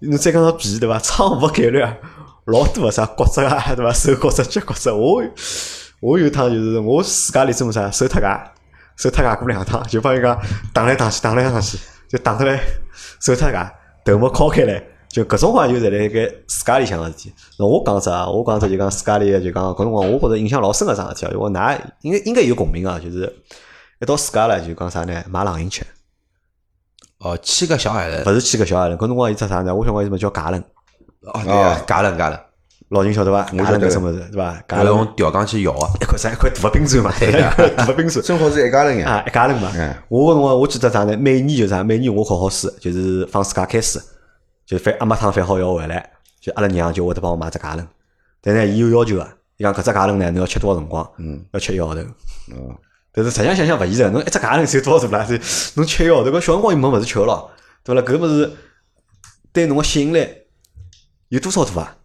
[0.00, 0.98] 侬再讲到皮，对伐？
[0.98, 1.96] 疮痿概率啊
[2.44, 3.90] 老多个，啥骨折啊，对伐？
[3.92, 5.22] 手骨折、脚骨折，我
[6.00, 8.38] 我有一趟就是我暑假里做啥，手脱骹，
[8.98, 10.38] 手脱骹过两趟，就帮人家
[10.74, 12.60] 打来打去，打来打去，就打出来
[13.18, 13.70] 手脱骹，
[14.04, 14.82] 头毛敲开来。
[15.08, 17.32] 就搿种好像就侪辣盖自家里向个事体。
[17.58, 21.32] 那我讲只啊，我讲只就讲自家里就讲搿辰光，我觉着印象老深个桩事体啊。
[21.38, 23.32] 我㑚应该应该有共鸣啊，就是
[24.00, 25.24] 一到暑假了就讲啥呢？
[25.28, 25.84] 买冷饮吃，
[27.20, 28.96] 哦，七个小矮人，勿是七个小矮人。
[28.98, 29.74] 搿辰光有只啥呢？
[29.74, 30.62] 我小辰光有什么叫假人，
[31.22, 32.40] 哦，对啊，加了加了，
[32.90, 33.46] 老人晓得伐？
[33.52, 34.62] 我晓得人搿什么事对伐？
[34.68, 35.90] 假要人用吊钢去摇啊。
[36.00, 37.12] 一块啥一块大个冰砖嘛，
[37.76, 38.24] 大个冰砖。
[38.24, 39.10] 正好是一家人呀。
[39.10, 39.94] 啊，一家人嘛嗯。
[40.08, 41.16] 我搿辰光我记得啥呢？
[41.16, 41.82] 每年就啥？
[41.82, 43.98] 每年我考好试，就是放暑假开始，
[44.68, 47.88] 就翻阿妈汤翻好要回来，就阿拉娘就会得帮我买只假人。
[48.42, 49.26] 但呢，伊有要求个，
[49.56, 51.10] 伊讲搿只假人呢，侬要吃多少辰光？
[51.16, 52.02] 嗯，要吃一个号头。
[52.52, 52.76] 嗯，
[53.10, 55.24] 但是实际上想想勿现实，侬一只假人是有多少大啦？
[55.24, 57.50] 是侬吃一个号头，搿小辰光又没物事吃个咯，
[57.82, 58.06] 对伐啦？
[58.06, 58.52] 搿物事
[59.54, 60.28] 对侬个吸引力
[61.30, 61.96] 有多少大啊？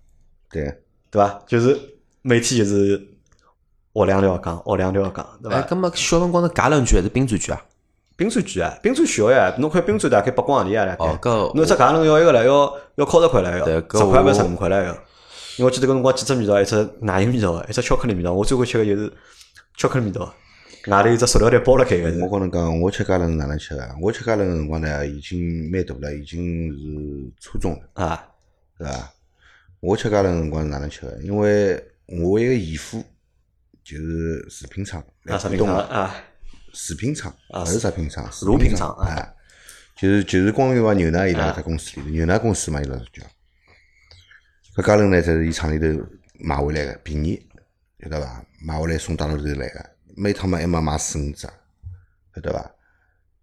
[0.49, 0.63] 对，
[1.11, 1.43] 对伐？
[1.45, 1.77] 就是
[2.21, 2.97] 每天就是
[3.93, 5.67] 学两条讲，学两条讲，对哎，伐？
[5.67, 7.61] 搿么小辰光是橄榄卷还是冰钻卷啊？
[8.23, 11.29] 冰川贵啊，冰川小呀，侬块冰川大概八光钿啊，大概。
[11.53, 14.93] 侬一只假人要一个了，要要靠十块了，要十块勿十五块唻要。
[15.57, 18.31] 因为我记得搿辰光几只味道，一只奶油味道，一只巧克力味道。
[18.31, 19.11] 我最欢喜吃个就是
[19.75, 20.33] 巧克力味道，
[20.87, 22.29] 外头有只塑料袋包辣盖个我。
[22.29, 23.85] 跟侬讲，我吃家人是哪能吃个？
[24.01, 28.25] 我吃家人个辰光呢，已经蛮大了，已经是初中了，啊，
[28.77, 29.11] 是伐？
[29.81, 31.17] 我吃家人个辰光是哪能吃个？
[31.21, 33.03] 因为我一个姨父
[33.83, 36.15] 就是食品厂来啊，啥名广东个，堂啊？
[36.73, 39.33] 食品厂，啊勿是食品厂，食乳品品厂啊哎，
[39.95, 43.23] 就是就是光裕华牛奶伊拉只公司里头，牛奶公司嘛，伊拉是叫。
[44.75, 46.03] 搿家人呢，侪是伊厂里头
[46.39, 47.39] 买回来个，便宜，
[48.01, 48.43] 晓得伐？
[48.65, 51.47] 买回来送到楼头来个，每趟嘛一买买四五只，
[52.35, 52.71] 晓得伐？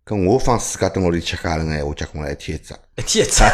[0.04, 3.44] 搿我放暑假蹲屋里吃家人个闲话，结棍了一天一只，一天一只，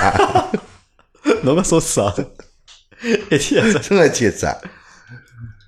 [1.45, 2.15] 侬搿说是啊？
[3.31, 3.79] 一天一只。
[3.81, 4.47] 真个一天一只。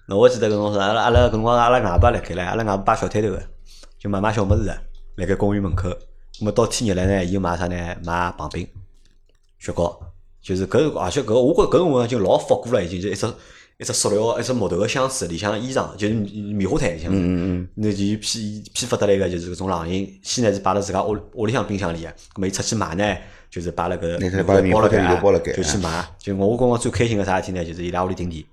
[0.07, 3.49] 那我记得搿辰光是阿拉阿拉搿辰光阿拉外婆辣盖唻，阿拉外婆摆小摊头个，
[3.99, 4.79] 就买买小物事个，
[5.17, 5.89] 辣盖公园门口。
[6.41, 7.97] 那么到天热了呢，伊又卖啥呢？
[8.05, 8.67] 买棒冰、
[9.59, 10.01] 雪糕，
[10.41, 13.27] 就是搿而且搿我觉着搿辰光已经老复古了，已经就一只
[13.79, 17.11] 一只塑料一只木头个箱子，里向衣裳就是棉花炭里向。
[17.13, 17.17] 嗯
[17.61, 23.17] 嗯那就批批发得来个就是搿种冷饮，先呢是摆辣自家屋屋里向冰箱里个，咁么伊出去买呢，
[23.51, 26.05] 就是摆辣搿包辣盖就去买。
[26.19, 27.65] 就我搿辰光最开心个啥事体呢？
[27.65, 28.45] 就是伊拉屋里停电。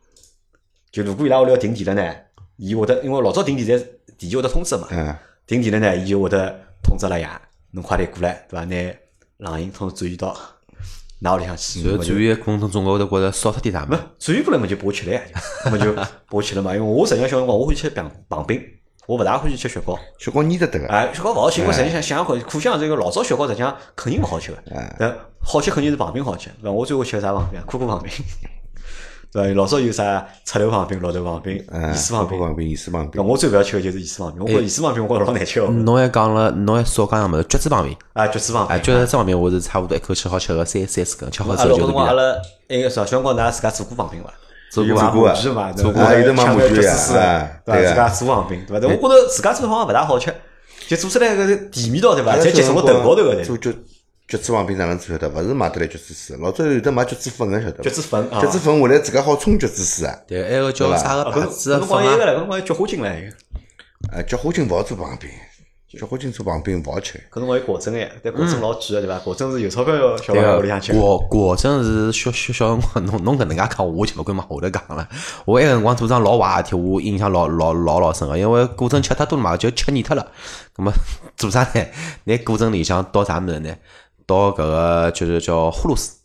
[0.92, 2.16] 就如果伊拉屋里要停电了呢，
[2.58, 3.86] 伊会得因为老早停电侪
[4.18, 5.16] 电机会得通知嘛，嗯，
[5.48, 7.28] 嗯，停电了呢，伊就会得通知阿拉爷，
[7.72, 8.66] 侬快点过来，对伐？
[9.38, 10.36] 拿冷饮通转移到
[11.22, 11.82] 㑚屋里向去。
[11.84, 14.04] 然后咁么就转移过程当中，我会得觉着少脱点啥没嘛。
[14.18, 15.22] 转移过来嘛就拨我吃了呀，
[15.66, 16.74] 咁么就拨我吃了嘛。
[16.74, 18.62] 因为我实际上小辰光我会吃棒棒冰，
[19.08, 20.00] 我勿大欢喜吃雪糕。
[20.18, 24.58] 雪糕腻得得个，哎，雪糕勿好吃，因为实际上想想看，可想这个老早雪糕实际上肯定勿好吃个。
[24.74, 26.72] 哎但好吃肯定是棒冰好吃，对伐？
[26.72, 27.66] 我最后吃个啥棒冰啊？
[27.68, 28.12] 可可棒冰，
[29.36, 29.54] 对伐？
[29.54, 32.40] 老早有啥赤豆棒冰、绿豆棒冰、哎，意式棒冰。
[32.40, 35.68] 棒冰、意式棒冰，那我最勿要吃个就是意式棒冰，我觉着意式棒冰我觉着老难吃个。
[35.68, 37.96] 侬还讲了，侬还少讲样物事，橘子棒冰。
[38.14, 38.86] 啊，橘子棒哎，冰。
[38.96, 41.94] 橘子棒冰我是差勿多一口气好吃个三三四根，吃好之阿拉搿后就是变了。
[41.94, 42.36] 辰光阿拉
[42.70, 44.34] 那个啥，小辰光㑚自家做过棒冰伐？
[44.72, 45.34] 做过有做过
[45.74, 48.88] 做过啊有的买抢麻皮啊对自家做棒冰，对伐？
[48.88, 50.34] 但我觉着自家做好像勿大好吃，
[50.88, 52.32] 就做出来个甜味道，对伐？
[52.32, 53.44] 阿拉侪集中辣头高头个对。
[53.44, 53.70] 做橘
[54.28, 55.30] 橘子旁边哪能做晓得？
[55.30, 57.84] 勿是买得来橘子水，老早有得买橘子粉个晓得伐？
[57.84, 60.20] 橘子粉啊橘子粉回来自家好冲橘子水啊！
[60.28, 62.16] 对，还有叫啥个啊，牌搿子的粉啊？
[62.16, 63.32] 唻，搿辰光有菊花精唻，
[64.12, 65.30] 哎，菊花精勿好做棒冰，
[65.88, 67.20] 菊花精做棒冰勿好吃。
[67.32, 69.20] 搿辰光有果珍哎，但果珍老贵个对伐？
[69.20, 71.00] 果珍是有钞票要小朋屋里向吃个，。
[71.00, 75.08] 果果珍是小小小辰光，侬侬搿能介讲，我就勿敢往后头讲了。
[75.46, 80.26] 我埃个辰光做桩老坏事体，我印象老老老老深个，因为果真吃太多了嘛，就吃腻脱了。
[80.74, 80.92] 葛么
[81.38, 81.86] 做啥呢？
[82.26, 83.74] 拿果真里向倒啥物事呢？
[84.26, 86.18] 倒搿个就是叫呼噜丝，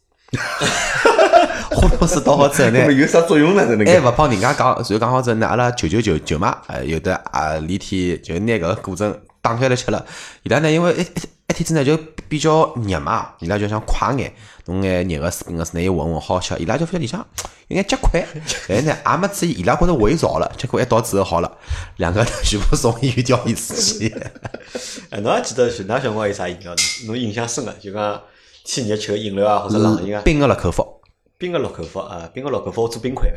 [1.70, 3.62] 葫芦丝倒好之后呢，有啥作用呢？
[3.64, 4.00] 搿能还介？
[4.00, 10.04] 勿帮人家讲，然后讲好之后呢，阿拉舅舅舅舅妈，呃，有的啊，连天就拿搿个果珍打开来吃了。
[10.42, 11.06] 伊拉呢，因为一
[11.50, 11.96] 一一天之内就
[12.28, 14.32] 比较热嘛，伊拉就想快眼，
[14.66, 16.54] 弄眼热个水冰个水，拿伊混混好吃。
[16.58, 17.26] 伊拉就发觉里向
[17.66, 18.24] 有眼结块，
[18.68, 21.58] 但呢也没注意，伊拉觉着胃潮了，结果一倒之后好了，
[21.96, 24.14] 两个人全部送医院吊一次去。
[25.10, 26.82] 哎，侬还记得就㑚小辰光有啥饮料呢？
[27.06, 28.22] 侬印象深个，就讲
[28.64, 30.86] 天热吃个饮料啊，或者冷饮啊，冰个乐口福，
[31.36, 33.36] 冰个乐口福啊，冰个乐口福我做冰块个，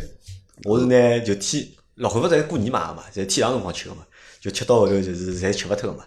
[0.69, 4.03] 我是呢就天乐口福侪是过年买个嘛，侪天冷辰光吃个嘛，
[4.39, 6.05] 就吃到后头就是侪吃勿脱个嘛。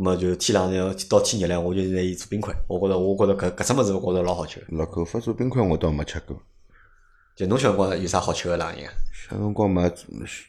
[0.00, 2.54] 咁么就天冷呢，到天热了，我就拿伊做冰块。
[2.66, 4.66] 我觉着，我觉着搿搿只物事，我觉着老好吃个。
[4.70, 6.34] 乐口福做冰块我倒没吃过。
[7.36, 8.92] 就侬小辰光有啥好吃个冷饮啊？
[9.28, 9.90] 小辰光嘛，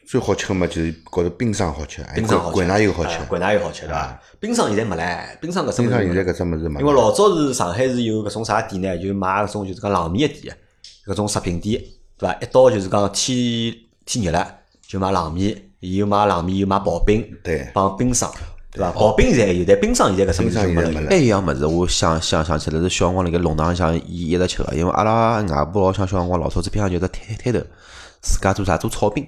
[0.06, 3.26] 最好吃个嘛就是觉着冰霜好吃，还有冰霜好吃，灌奶油好吃啊。
[3.28, 4.22] 灌奶油好吃对伐？
[4.40, 10.56] 冰霜现在没唻，冰霜搿只物事冰霜现在搿只物事嘛，因为老早是上海是有搿种啥店呢，就是卖搿种就是讲冷面个店，
[11.06, 11.78] 搿种食品店，
[12.16, 12.34] 对伐？
[12.40, 13.74] 一到就是讲天
[14.06, 18.32] 天热了，就卖冷面，有卖冷面，有卖刨冰，对帮冰霜，
[18.72, 18.90] 对伐？
[18.92, 20.82] 刨冰现在有，但冰霜现在搿只物冰事就没了。
[20.82, 21.16] 霜现在没了还。
[21.16, 27.60] 有一样物事，我想想想起来是小辰光辣盖弄堂里向伊一直吃个，因为阿拉外婆老想小辰光老早子边上就只摊摊头，
[28.20, 29.26] 自家做啥做炒冰，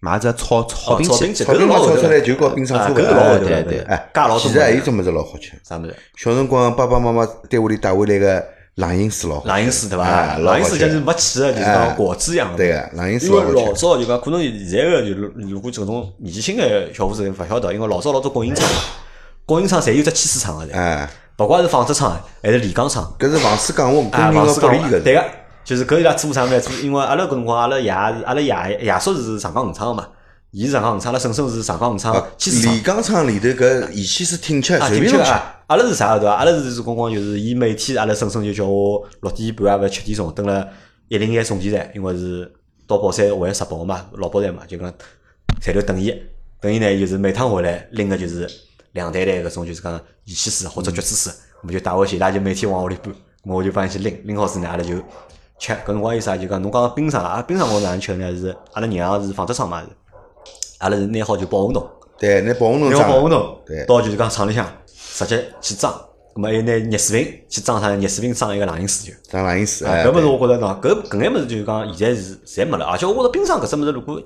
[0.00, 1.66] 买只炒炒冰机哦炒冰。
[1.68, 5.52] 老，炒冰嘛炒出来就跟冰霜差勿多搿是老后头对了，对哎，加老多其实还有种物事老好吃。
[5.66, 5.96] 啥物事？
[6.16, 8.44] 小辰光爸爸妈妈单位里带回来个
[8.76, 9.48] 冷饮水老好吃。
[9.48, 10.36] 冷饮水对伐？
[10.38, 12.56] 冷饮水就是没气个，就是讲果汁一样的。
[12.56, 18.66] 对个，冷饮水因为老早就讲，可能现在个就是如果搿种年纪轻个小伙子勿晓得，因为老早老多供应厂，
[19.44, 21.08] 供应厂侪有只汽水厂个，哎，
[21.38, 24.90] 勿管是纺织厂还是炼钢厂，搿是房水钢我啊，工人个纺织福利搿是。
[24.92, 25.24] 钢对个，
[25.64, 26.58] 就是搿伊拉做啥呢？
[26.60, 30.06] 做，因为阿拉搿辰光，阿拉爷是阿拉爷爷叔是上钢五厂个嘛，
[30.50, 32.82] 伊是上钢五厂，阿拉婶婶是上钢五厂啊汽水炼。
[32.82, 35.30] 钢厂里头搿仪器是挺吃，啊，随便弄吃。
[35.72, 36.34] 阿拉是啥个对伐？
[36.34, 40.68] 阿拉是是光光就是，伊每天阿拉婶婶就叫我六点半啊，勿七点钟蹲辣
[41.08, 42.52] 一零一送电站，因为是
[42.86, 44.92] 到宝山回石宝嘛，老宝站嘛，就讲
[45.62, 46.14] 在头等伊，
[46.60, 48.46] 等伊呢就是每趟回来拎个就是
[48.92, 49.90] 两袋袋搿种就是讲
[50.24, 54.94] 盐汽水或者橘子水，我们就带回去，伊拉就每天往屋里搬，咾我就帮伊去拎，拎好之后呢，阿拉就
[55.58, 55.72] 吃。
[55.72, 58.36] 搿辰光有啥就讲侬讲冰霜啊，冰霜我哪能吃呢？
[58.36, 59.88] 是阿拉娘是纺织厂嘛是，
[60.80, 61.88] 阿拉是拿好就保温桶。
[62.18, 64.70] 对，拿保温桶拿装保温桶对，到就是讲厂里向
[65.12, 65.92] 直接去装，
[66.34, 67.90] 咁么还有拿热水瓶去装啥？
[67.90, 69.30] 热水瓶装一个冷饮水就。
[69.30, 69.86] 装冷饮水。
[69.86, 74.20] 啊，哎搿物事对我觉着喏，搿搿眼物事就是讲现在是侪没了，而且我觉着冰霜搿只物事如果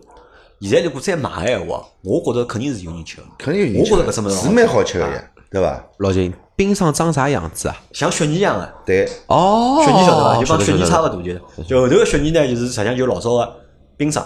[0.60, 5.84] 现在如果再买个闲话，我觉着肯定是有人吃的，肯定有人我吃我觉着搿只物事是蛮好吃个呀，对伐？
[5.98, 7.76] 老金，冰霜长啥样子啊？
[7.92, 8.72] 像雪泥一样个。
[8.86, 10.40] 对，哦，雪泥晓得伐？
[10.40, 13.52] 就帮雪泥差勿多，就是就后头个雪泥呢，就是实际上就老早个
[13.96, 14.24] 冰霜。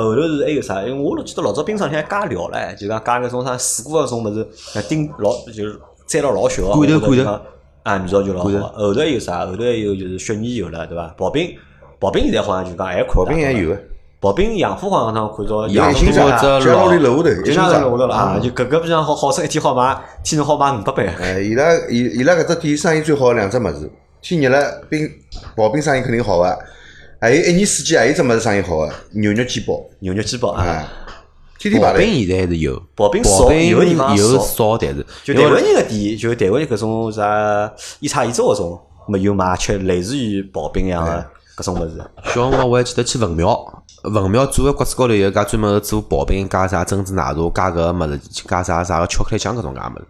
[0.00, 0.82] 后头是还有啥？
[0.82, 7.32] 因为我记得老早冰箱里向还加料唻，就讲加搿种啥水果个种物事，那丁老就是摘了老小个，罐头罐头
[7.82, 8.50] 啊，味道就老好。
[8.74, 9.44] 后头还有啥？
[9.44, 11.14] 后头还有就是雪泥有了，对伐？
[11.18, 11.54] 刨冰，
[11.98, 13.78] 刨冰现在好像就讲还刨看冰也有个，
[14.20, 21.06] 刨冰洋夫好像看到洋新多站，只家老里楼下头，楼头了啊，就搿个比上好好生一天好卖，天能好卖五百杯。
[21.20, 23.90] 哎，伊拉伊伊拉搿只店生意最好的两只物事，
[24.20, 25.10] 天热了冰
[25.56, 26.58] 刨冰生意肯定好个，
[27.22, 30.88] 还有一年四季还有只么子生意好个，牛肉煎包，牛肉煎包啊，哎，
[31.56, 32.04] 天天排队。
[32.04, 41.24] 刨冰现在还是有，刨冰少有的地方有少少，但是就台湾人个店，就台湾人搿种啥一茶一粥搿种，么有卖吃类似于刨冰一样个
[41.58, 41.96] 搿种物事。
[42.24, 50.06] 小辰光我还记得去文庙，文庙做个角子高头有一家专门做刨冰，加啥珍珠奶茶，加搿个物事，加啥啥个巧克力酱搿种介物事。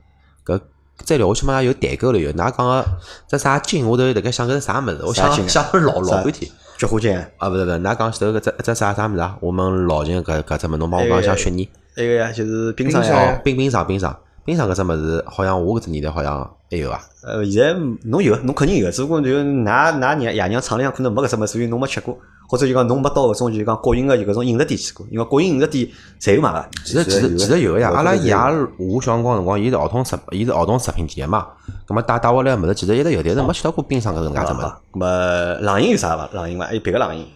[0.47, 0.59] 搿
[1.05, 2.33] 再聊下去嘛，有代购了有。
[2.33, 2.87] 㑚讲个
[3.29, 5.03] 这啥金，我头辣盖想搿是啥物事？
[5.05, 6.51] 我想想了老老半天。
[6.83, 9.37] 菊花酱，啊，勿是勿是，㑚讲前头搿只一只啥啥物事啊？
[9.41, 11.69] 我们老秦搿搿只物，侬帮我讲一下雪泥。
[11.97, 13.03] 那个呀，就是冰上。
[13.45, 16.99] 冰冰上冰上冰上搿只物事，好像我搿只年代好像还有啊。
[17.23, 22.19] 呃，现在侬有，侬肯定有，只不过就㑚㑚爷爷娘厂里向可能没搿只物事，所以侬没吃过，
[22.49, 25.87] 或者就讲侬没到搿种就是讲国营个就搿种饮食店去过，因为国营饮食店
[26.19, 26.65] 侪有卖个。
[26.85, 28.35] 其实其实其实有个呀，阿拉爷
[28.79, 31.47] 我小辰光辰光，伊是儿童食，伊是儿童食品店个嘛。
[31.87, 34.63] 葛末带带回来个物事，其实一直有，但是没吃到过冰上搿能介只物事。
[34.63, 36.29] 啊，咁么冷饮有啥伐？
[36.33, 37.27] 冷饮嘛，还有别个冷饮，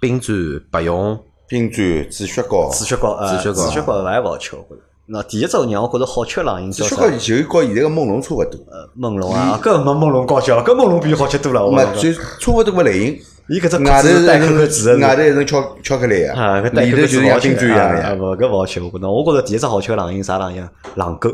[0.00, 0.38] 冰砖、
[0.70, 1.18] 白用，
[1.48, 4.87] 冰砖、止血膏，止血膏，呃，止血膏止血膏我还勿好吃，我觉着。
[5.10, 6.96] 那第一只让我觉着好吃个冷饮止叫啥？
[6.96, 8.58] 血膏就和现在个梦龙差勿多。
[8.70, 11.64] 呃梦龙啊，搿没梦龙高级了，搿梦龙比好吃多了。
[11.64, 18.22] 我就差勿多个类型，伊搿只外头带是扣扣子的，外头一层巧巧克力个，啊，里头就是像冰勿好吃啊，砖一样的。
[18.22, 18.82] 勿搿勿好吃。
[18.82, 20.70] 我觉着，我觉着第一只好吃个冷饮啥冷饮啊？
[20.96, 21.30] 狼狗，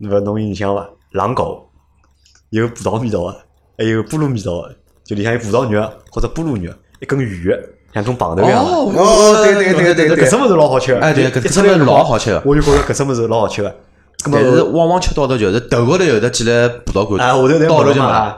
[0.00, 0.90] 勿侬有印象伐？
[1.12, 1.70] 狼狗
[2.50, 3.36] 有葡萄味道个，
[3.78, 8.70] 还有菠萝味道个，就里向有葡萄肉或者菠萝肉，一根圆个，像种棒头一样的。
[8.70, 13.74] 哦，对对对对对搿只物事老好吃个，哎对一搿只物事一出来老好吃个我就觉着搿只物事老好吃个。
[14.32, 16.50] 但是往往吃到头就是头高头有得几粒
[16.84, 18.12] 葡萄干，啊，下头侪到头就没了。
[18.12, 18.36] 嘛。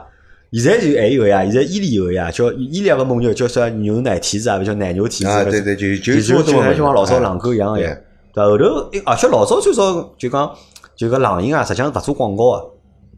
[0.53, 5.31] 现在就还有呀，现在伊利有个呀，叫伊利亚个蒙牛叫啥牛奶提子啊，勿叫奶牛提子。
[5.31, 7.97] 啊，对对，就就就就像像老早狼狗一样个呀
[8.35, 8.45] 对。
[8.45, 8.65] 后头，
[9.07, 10.51] 而且老早最早就讲，
[10.97, 12.71] 就搿冷饮啊，实际上是勿做广告个，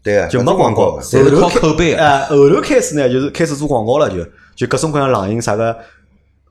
[0.05, 1.01] 对啊，就没广告。
[1.01, 4.16] 侪是靠口碑个哎，后头开始呢，就是开始做广告了，就
[4.55, 5.74] 就各种各样冷饮啥个，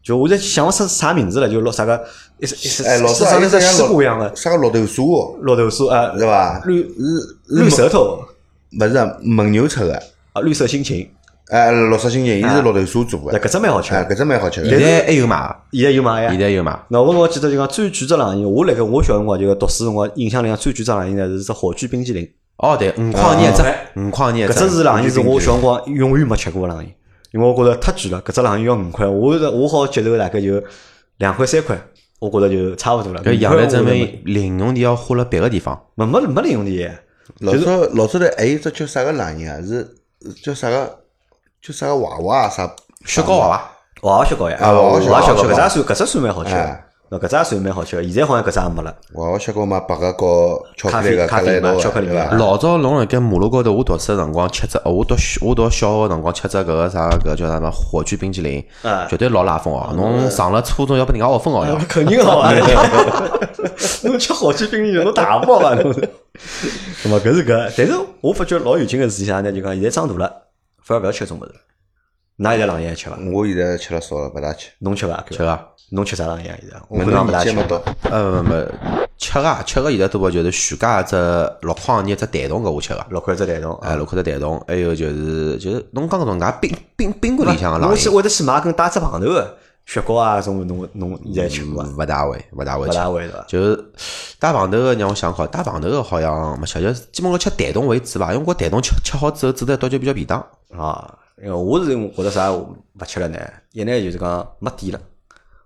[0.03, 2.03] 就我在想勿出啥名字了，就老啥个
[2.39, 5.03] 一一一哎，老早像那只西瓜一样的啥个绿豆沙，
[5.41, 6.61] 绿豆沙啊，是伐？
[6.65, 8.19] 绿是绿舌头
[8.79, 9.93] 勿是蒙牛出个，
[10.33, 11.07] 啊，绿色心情，
[11.49, 14.15] 哎，绿色心情，伊是绿豆沙做那个，搿只蛮好吃哎，的。
[14.15, 14.79] 搿只蛮好吃现。
[14.79, 15.55] 在还有嘛？
[15.71, 16.39] 现在有卖呀现。
[16.39, 16.79] 在有嘛？
[16.87, 22.27] 那我我记得就讲最贵只冷饮，我辣盖我小辰光就读书辰光，印象里向最贵只冷饮呢是只火炬冰淇淋。
[22.57, 24.59] 哦，对，五块一只，五块廿搿只。
[24.69, 26.91] 只是冷饮，是我小辰光永远没吃过的冷饮，
[27.31, 28.21] 因为我觉着太贵了。
[28.21, 30.61] 搿只冷饮要五块，我是我好接受大概就
[31.17, 31.77] 两块三块，
[32.19, 33.23] 我觉着就差勿多了。
[33.23, 35.81] 搿养来证明零用钿要花辣别个地方。
[35.95, 36.91] 没没没零用钿，
[37.39, 39.61] 老早老早头还有只叫啥个冷饮啊？
[39.61, 39.95] 是
[40.43, 40.99] 叫啥个？
[41.61, 42.49] 叫啥个娃娃啊？
[42.49, 42.75] 啥
[43.05, 43.71] 雪糕娃娃，
[44.01, 46.51] 娃娃雪糕呀，啊娃娃雪糕搿只也算搿只算蛮好吃。
[47.13, 48.95] 那搿只也算蛮好吃的，现在好像搿只也没了。
[49.15, 52.31] 娃娃雪糕嘛，白个和巧克力个咖啡嘛巧克力对伐？
[52.37, 59.91] 老早侬辣盖马路高头，我读书个辰光吃只，我读小我读小学个辰光吃只搿个啥搿叫啥么火炬冰淇淋啊，绝对老拉风哦！
[59.93, 61.75] 侬上了初中要被人家学分哦要。
[61.89, 62.53] 肯定好啊！
[64.03, 65.75] 侬吃火炬冰淇淋，侬大包伐？
[65.75, 66.09] 侬是。
[67.03, 69.51] 那么搿是搿，但是我发觉老有劲个事体啥呢？
[69.51, 70.31] 就讲现在长大了，
[70.81, 71.51] 反而勿要吃搿种物事。
[72.41, 73.17] 㑚现在冷饮还吃伐？
[73.31, 74.69] 我现在吃了少了，勿大吃。
[74.79, 75.23] 侬吃伐？
[75.29, 75.59] 吃个，
[75.91, 76.57] 侬吃啥冷饮啊？
[76.59, 77.55] 现在我我可能勿大吃
[78.09, 78.49] 呃，没
[79.17, 81.15] 吃个吃个现在多个就是徐家一只
[81.61, 91.89] 六块钿一只蛋筒搿我吃个，六块只蛋筒，哎，六块只蛋筒，还有就是就是侬讲搿种介冰冰冰棍里向个冷饮，侬去会得去买根带只棒头个雪糕啊，种侬侬现在吃过伐？
[91.95, 92.97] 勿大会，勿大会勿吃。
[92.97, 93.45] 大会对伐？
[93.47, 93.91] 就是
[94.39, 98.33] 带棒头个，让我想好，带棒头个好像没吃，就基本上吃蛋筒为主伐。
[98.33, 100.39] 因为我蛋筒吃吃好之后，煮得一道就比较便当。
[100.75, 101.13] 啊，
[101.43, 102.75] 因为我是觉得啥勿
[103.07, 103.39] 吃了呢？
[103.71, 105.01] 一呢就是讲没店了，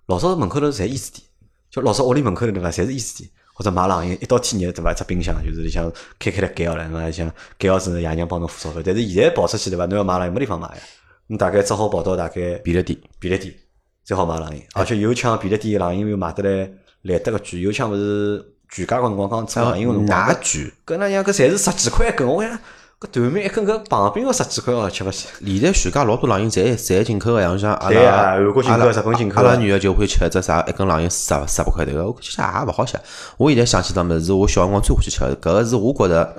[0.05, 1.23] 老早门口头侪烟水店，
[1.69, 10.77] 就老早屋里门口头对伐，侪是烟水店，或者买冷饮，一到天热对伐，只冰箱就是里向开开来盖好了，侬还想盖好之后爷娘帮侬付钞票，但是现在跑出去对伐，侬要买冷饮没地方买呀，
[11.27, 13.53] 侬大概只好跑到大概便利店，便利店
[14.05, 16.71] 最好买冷饮，而且有枪便利店冷饮又买得来
[17.01, 22.57] 来得个贵，有枪勿是全家个辰光刚做冷饮个辰光，奶卷，搿那样搿侪是十几块一根，我想
[22.99, 25.27] 搿团面一根搿棒冰要十几块哦，吃勿起。
[25.45, 32.97] 现在全家老多冷饮侪侪进口个，像像阿对拉啊韩国进口日本进口阿拉女个就会吃一只啥一根冷饮十十八块头个，我其实也勿好吃。
[33.37, 36.35] 我现在想起只物事，是我小辰光最欢喜吃个，搿个是我觉着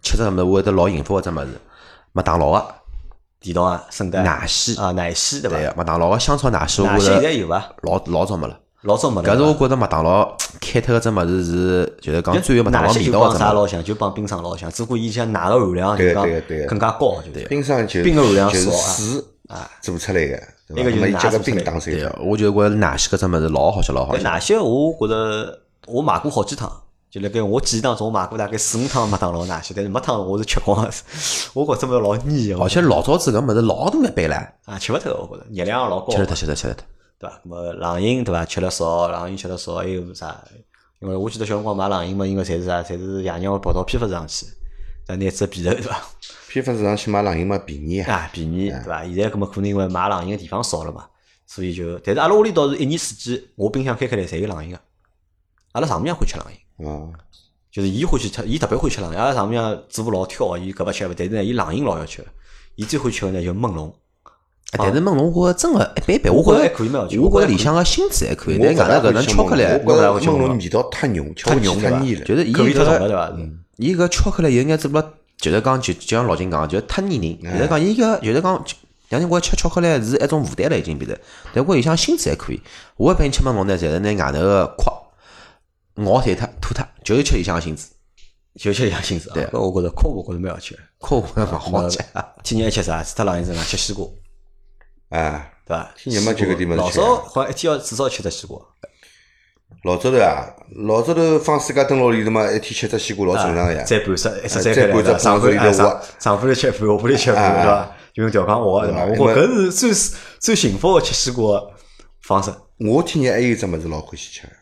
[0.00, 1.48] 吃只物事我会得老幸福个只物事，
[2.12, 2.64] 麦当劳个
[3.40, 5.74] 地道啊，圣诞奶昔，啊，奶昔对伐？
[5.76, 7.72] 麦当劳个香草奶昔，我奶昔现在有伐？
[7.82, 8.56] 老老早没了。
[8.82, 9.28] 老早没了。
[9.28, 13.34] 搿是我觉着麦当劳 开脱个只物事是，就是讲最有麦当劳味道。
[13.36, 17.16] 啥老像，就帮冰霜老像，只不过伊像奶个含量就对讲对对更加高。
[17.48, 18.76] 冰霜就冰个含量就是少
[19.48, 20.80] 啊水做出来个，对伐？
[20.80, 24.22] 一个就是那么伊加个奶做出来冰打碎脱对，我就觉着奶昔搿只物事老好吃，老好吃。
[24.22, 26.70] 但奶昔我觉着我买过好几趟，
[27.10, 30.90] 就辣盖我记忆当中我买过大概四五趟麦当劳奶昔，但是没趟我是吃光 的。
[31.54, 36.12] 我觉着物事老腻的，而且老早子搿物事老大一杯唻，啊吃勿脱，我觉着热量老高。
[36.12, 36.84] 吃得脱，吃得脱，吃得脱。
[37.18, 37.40] 对伐？
[37.44, 38.44] 咁么冷饮对伐？
[38.44, 40.42] 吃了少，冷饮吃了少，还有啥？
[41.00, 42.82] 因为我记得小辰光买冷饮嘛，应该侪是啥？
[42.82, 44.46] 侪是爷娘会跑到批发市场去，
[45.06, 46.00] 再拿只皮头对伐？
[46.48, 49.04] 批发市场去买冷饮嘛便宜啊，啊，便宜对伐？
[49.04, 51.06] 现在搿么可能因为买冷饮个地方少了嘛，
[51.46, 54.80] 所以就，但是阿拉屋里倒是一年四季，我冰箱开开来侪有冷饮个。
[55.72, 57.12] 阿拉丈母娘会吃冷饮，嗯，
[57.70, 59.18] 就是伊欢喜吃，伊特别欢喜吃冷饮。
[59.18, 62.24] 阿拉丈母娘嘴巴老挑，伊搿勿吃勿，但是呢，伊冷饮老要吃。
[62.74, 63.94] 伊最欢喜吃个呢就梦龙，哎
[64.70, 66.88] 但是焖龙我真个一般般，我觉觉着得还可以
[67.18, 72.24] 我觉得着里向个芯子还可以，我但外头搿能巧克力，我觉着味道太浓，太浓太腻了。
[72.24, 73.32] 就是伊搿伐？
[73.76, 77.56] 伊搿巧克力有眼做了，就是讲就就像老金讲，就是太腻人。
[77.56, 78.64] 就是讲伊搿就是讲，
[79.08, 81.18] 两天我吃巧克力是一种负担了，已经变得。
[81.54, 82.60] 但我里向芯子还可以。
[82.96, 84.92] 我一般吃焖龙呢，侪是拿外头个壳
[86.04, 87.88] 咬碎脱吐脱，就是吃里向个芯子。
[88.56, 89.34] 就吃两心思啊。
[89.34, 90.80] 对搿我觉着科我觉着蛮好吃的。
[91.00, 91.98] 壳我觉着勿好吃。
[92.42, 93.02] 天热还吃啥？
[93.02, 94.04] 除脱冷饮身上吃西瓜，
[95.10, 95.90] 哎，对伐？
[95.96, 98.58] 天热嘛就搿点物事老早好像一天要至少吃只西瓜。
[99.84, 100.46] 老早头啊，
[100.86, 103.84] 老早头放暑假蹲牢里头嘛，一天吃只西瓜老正常个呀。
[103.84, 107.96] 再半只，一只再再半只上半只里头挖上半头吃半，下半头吃半，哎对伐？
[108.14, 109.04] 就用调羹挖，对伐？
[109.04, 109.92] 嗯我搿是最
[110.40, 111.70] 最幸福个吃西瓜个
[112.22, 112.52] 方式。
[112.78, 114.52] 我天热还有一只物事老欢喜吃的，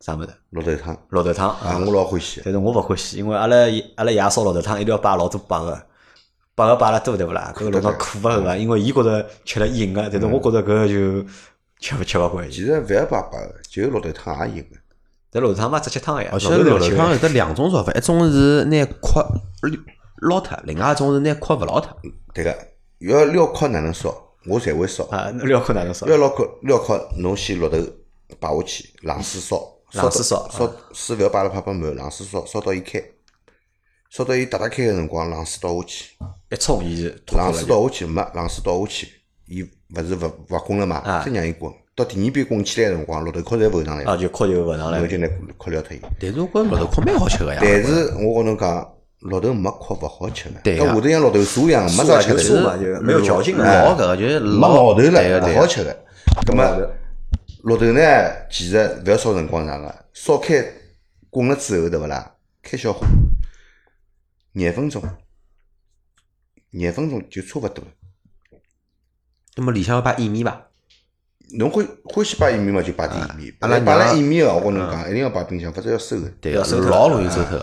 [0.00, 0.28] 啥物事？
[0.50, 2.40] 绿豆汤绿豆汤啊，我老欢喜。
[2.44, 3.56] 但是我勿欢喜，因为阿拉
[3.96, 5.86] 阿拉爷烧绿豆汤一定要摆老多白个，
[6.60, 7.52] 白个摆了多对勿啦？
[7.56, 8.54] 搿个绿豆苦勿是伐？
[8.54, 11.26] 因为伊觉着吃了硬个，但是我觉着搿就
[11.80, 12.50] 吃勿吃勿惯。
[12.50, 14.76] 其实勿要摆摆个，就绿豆汤也硬个。
[15.30, 19.26] 但绿豆汤嘛，直接汤个呀，而且绿豆汤有得两种做法，一种是拿壳
[20.20, 21.96] 捞脱，另外一种是拿壳勿捞脱。
[22.34, 22.54] 对个，
[22.98, 24.14] 要撩壳哪能烧？
[24.46, 25.04] 我侪会烧。
[25.10, 26.06] 啊，那料可哪能烧？
[26.06, 27.78] 要捞壳撩壳，侬先绿豆
[28.38, 29.56] 摆下去，冷水烧，
[29.92, 33.02] 冷水烧烧水勿要摆了啪啪满，冷水烧，烧到伊开，
[34.10, 36.16] 烧到伊哒哒开个辰光，冷水倒下去，
[36.50, 37.54] 一冲伊就冷。
[37.54, 39.08] 水倒下去，没冷水倒下去，
[39.46, 45.06] 伊勿是勿勿滚了嘛啊，再让伊滚，到第二遍滚起来个辰光，绿豆壳侪浮上来啊，就壳就浮上来了。
[45.06, 46.00] 侬就拿壳撩脱伊。
[46.20, 47.60] 但是我觉着绿豆壳蛮好吃个呀。
[47.62, 53.84] 但是我跟侬讲，绿豆没壳勿好吃个，对个跟下头像绿豆沙一样，没啥吃头就没有嚼劲了。
[53.84, 55.96] 老搿个就是没老老头了，勿好吃个。
[56.44, 56.64] 葛么
[57.62, 58.00] 绿豆呢，
[58.50, 60.64] 其实勿要烧辰光长个，烧开
[61.30, 62.28] 滚了之后，对勿啦？
[62.62, 63.06] 开小火，
[64.52, 65.02] 廿分钟，
[66.70, 67.90] 廿分钟就差勿多了。
[69.56, 70.66] 那么里向要摆薏米伐？
[71.58, 73.52] 侬欢欢喜摆薏米嘛，就摆点薏米。
[73.60, 76.28] 阿拉摆了娘薏米个，我跟侬讲，一定要摆冰箱，否则要馊个。
[76.40, 77.58] 对个，要收脱老容易收脱。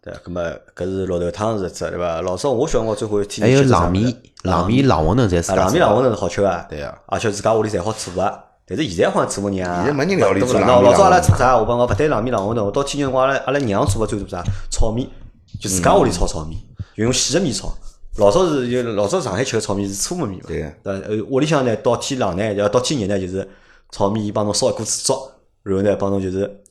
[0.00, 0.40] 对，葛么
[0.76, 2.20] 搿是绿豆汤是一只对伐？
[2.20, 8.44] 老早我小辰光最欢喜天还有天吃啥冷面，冷面、冷馄饨侪是啊，冷面冷馄饨是好吃个，对啊而且自家屋里侪好做个。
[8.66, 10.40] 但是现在好像做勿人啊，现在没人料理？
[10.40, 11.56] 做冷面老早阿拉做啥？
[11.56, 14.44] 我帮我勿对冷面冷馄饨，我到天津辰光阿拉阿拉娘做个最多啥？
[14.70, 15.08] 炒面，
[15.60, 16.60] 就自家屋里炒炒面，
[16.96, 17.72] 就用细个面炒。
[18.16, 21.08] 老早是就老早上海吃个炒面是粗面面嘛，对个？
[21.08, 23.48] 呃，屋里向呢到天冷呢，要到天热呢就是
[23.90, 25.30] 炒面，伊帮侬烧一锅子粥，
[25.64, 26.62] 然后呢帮侬就是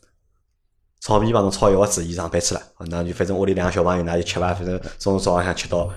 [1.01, 5.89] 炒面帮侬炒一盒子，伊上班去了，那就反正屋里两个小朋友，那就吃伐，反正从早浪向吃到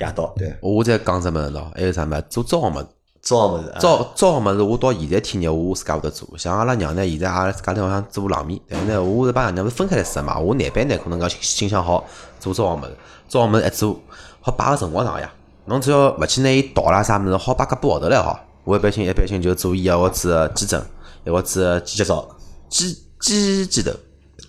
[0.00, 0.34] 夜到。
[0.36, 2.24] 对我再讲只物事喏，还有啥物事？
[2.28, 2.88] 做粥个
[3.24, 3.30] 物事。
[3.30, 6.28] 糟个物事啊，粥粥个物事，我到现在天热我自家会得做。
[6.36, 10.38] 像阿拉娘呢，现在阿拉自家头好像做冷面，但是呢，我是帮爷娘是分开来吃嘛。
[10.38, 12.04] 我难办呢，可能讲心想好
[12.38, 12.96] 做粥个物事，
[13.28, 13.98] 粥个物事一做，
[14.40, 15.32] 好摆个辰光长呀。
[15.66, 18.38] 侬只要勿去拿伊倒啦啥物事，好摆个半号头来好。
[18.64, 20.82] 我一般性一般性就做一盒子鸡胗，
[21.24, 22.26] 一盒子鸡脚爪
[22.68, 23.90] 鸡鸡鸡头，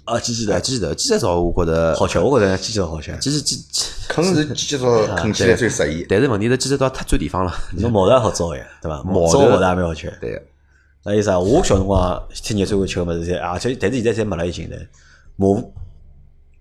[0.06, 3.16] 啊，鸡鸡哎，的鸡头，鸡头我觉得好吃，我觉着鸡鸡好吃。
[3.18, 6.06] 鸡鸡鸡鸡，啃是鸡爪啃起来最适宜。
[6.08, 7.51] 但是问题是鸡头到太占地方了。
[7.78, 9.01] 侬毛头也好糟个呀，对伐？
[9.03, 10.16] 毛头糟毛头也蛮好吃。
[10.22, 10.41] 对个，
[11.03, 11.39] 那有啥？
[11.39, 14.78] 我小辰光天热最欢喜吃个物事，而且但是现在侪没了已经的。
[15.38, 15.74] 麻糊，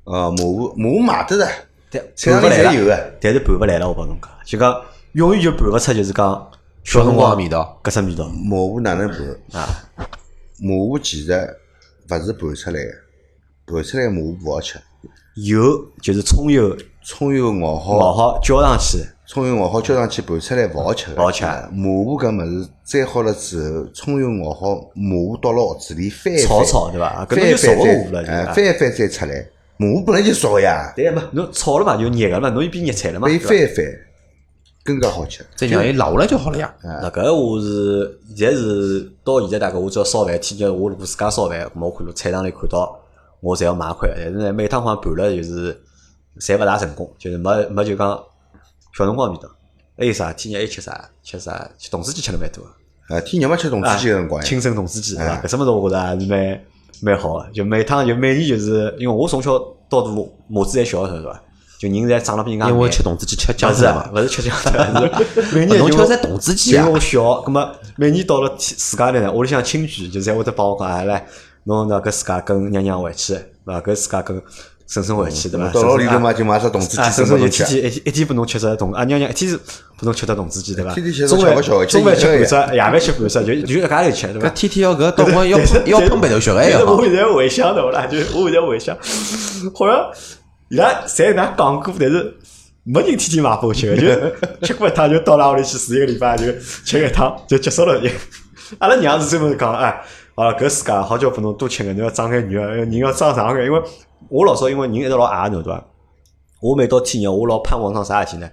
[0.04, 1.46] 啊，麻糊麻糊买得的，
[1.90, 3.12] 但菜场里办勿来了侪有个。
[3.20, 4.82] 但是办勿来了，我帮侬讲，就讲
[5.12, 6.50] 永远就办勿出，就是讲
[6.82, 9.60] 小辰光味道，搿只味道麻糊哪能拌？
[9.60, 9.84] 啊。
[10.60, 11.32] 麻糊其实
[12.08, 12.90] 勿是拌出来个，
[13.66, 14.78] 拌出来个麻糊勿好吃。
[15.34, 21.12] 油就是葱油葱油熬好，熬好浇上去，葱油熬好浇上去拌出来勿好吃。
[21.14, 27.26] 勿好吃麻糊搿物事摘好了之后，葱油熬好，麻糊倒了盒子里翻一，炒炒对伐？
[27.26, 29.46] 搿翻就熟糊了，翻一翻再出来。
[29.76, 31.28] 麻糊本来就熟个呀，对嘛？
[31.32, 33.26] 侬炒了嘛，就热个嘛，侬又变热菜了嘛。
[33.26, 33.84] 拨伊对伐翻一翻，
[34.84, 35.44] 更加好吃。
[35.56, 36.72] 再让伊留下来就好了呀。
[36.80, 42.96] 那搿我是现在是到现在大概我只要烧饭，天热我如果自家烧饭，我看到菜场里看到，
[43.44, 44.10] 我侪要买块。
[44.16, 45.78] 但是呢，每趟好像盘了就是
[46.40, 48.08] 侪勿大成功，就是没没就讲
[48.96, 49.48] 小辰光味道。
[49.96, 50.32] 还有啥？
[50.32, 51.08] 天热还吃啥？
[51.22, 51.70] 吃啥？
[51.78, 53.14] 吃童子鸡吃了蛮多的。
[53.14, 55.34] 啊，天热嘛吃童子鸡个辰光呀，清蒸童子鸡对伐？
[55.34, 56.60] 哎搿只物事我觉着还是蛮
[57.02, 57.46] 蛮好个。
[57.52, 60.08] 就每趟就每年就是因为我从小到大
[60.48, 61.40] 码子还小个时候对伐？
[61.78, 64.70] 就人侪长了比人家慢因为吃童子鸡吃不是啊姜子嘛，，勿是吃姜子，
[65.42, 71.26] 是 每年就侬吃的是童子鸡啊因为我小，葛么每年到了天自家来呢，屋里向亲戚就侪会得帮我讲，哎来，
[71.64, 73.80] 侬那搿自家跟娘娘回去，对伐？
[73.80, 74.42] 搿自家跟
[74.86, 75.68] 婶婶回去，对伐？
[75.70, 77.64] 到牢里头嘛啊就买只童子啊，鸡婶婶就生拨侬吃。
[77.64, 80.92] 天天一一天拨侬吃只童，啊娘娘一天是拨侬吃只童子鸡，对伐？
[80.94, 84.48] 天天吃中饭中饭吃半只，夜饭吃半只，就就一家头吃，对伐？
[84.50, 86.80] 天天要搿到光要要喷白头血哎呀！
[86.86, 88.96] 我现在回想的啦，就我现在回想，
[89.74, 90.10] 好像
[90.68, 92.34] 伊拉侪哪讲过，但是
[92.82, 96.44] 没人天天买包吃个，就吃过一趟就到拉屋里去住一个礼拜，就
[96.84, 98.08] 吃一趟就结束了就。
[98.78, 100.02] 阿拉娘是专门讲，哎，
[100.36, 103.82] 好了，搿世界好叫拨侬多吃个，侬要长眼肉，人要长长眼，因为
[104.28, 105.84] 我老早因为人一直老矮侬对伐？
[106.60, 108.50] 我每到天热，我老盼望桩啥事体呢？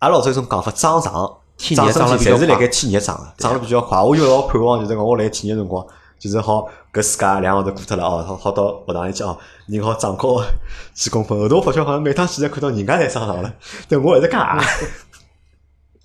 [0.00, 3.98] 阿拉老早有种讲法，长长，天热长了比较侪是辣盖天热长个，长了比较快。
[4.02, 5.86] 我就老盼望就是讲我来天热辰光，
[6.18, 10.44] 就是好搿世界两个号头过脱了哦，好好到学堂里去哦，人好长高
[10.92, 11.38] 几公分。
[11.38, 13.50] 后头我发觉好像每趟去侪看到人家侪长长了，
[13.88, 14.62] 但我还是介矮。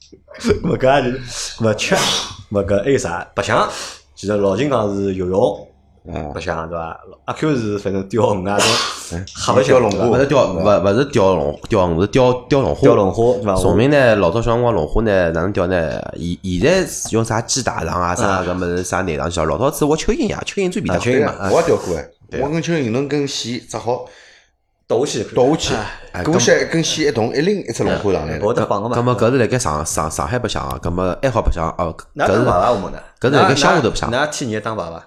[0.40, 2.00] 咾么搿也就是，咾么吃，咾
[2.50, 3.28] 么搿还有啥？
[3.36, 3.70] 白相，
[4.20, 5.66] 其实老金讲是游泳。
[6.12, 7.00] 啊白，相对伐？
[7.24, 12.82] 阿 Q 是反正钓鱼啊，种瞎白钓龙虾相对伐勿是钓，勿勿是钓龙钓鱼，是钓钓龙虾。
[12.82, 13.56] 钓龙虾对伐？
[13.56, 16.02] 崇明呢，老早小辰光龙虾呢，哪能钓呢？
[16.18, 19.46] 现现在是用啥鸡大肠啊，啥搿么是啥内脏去钓？
[19.46, 21.02] 老早子我蚯蚓呀，蚯蚓最便当。
[21.02, 24.06] 对啊蚯蚓嘛，我也钓过哎，我跟蚯蚓能跟线扎好，
[24.90, 25.76] 倒下去，倒下
[26.14, 28.44] 哎去，过些一根线一动，一拎一只龙虾上来了。
[28.44, 28.66] 我得
[29.04, 31.96] 么搿是辣盖上上上海白相啊，搿么还好白相哦。
[32.16, 33.00] 搿是爸爸我们呢？
[33.22, 35.06] 搿是辣盖乡下头白相那天热当爸爸，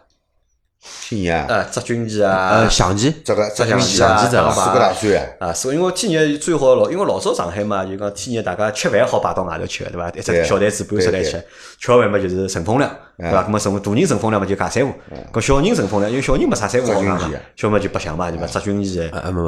[0.82, 10.10] 天热啊，呃，扎军旗啊呃，象棋这个这象根棋啊线象棋四个大岁啊，啊，所以因为天热最好老，因为老早上海嘛，就讲天热大家吃饭好摆到外头吃，对伐？
[10.10, 11.44] 一只小台子搬出来对吃，
[11.78, 13.42] 吃完嘛就是乘风凉，对伐？
[13.42, 14.92] 那么乘大人乘风凉嘛就架三胡，
[15.32, 18.46] 搿小人乘风凉，因为小人没啥三胡好讲嘛小么就白相嘛，对伐？
[18.46, 18.98] 扎军旗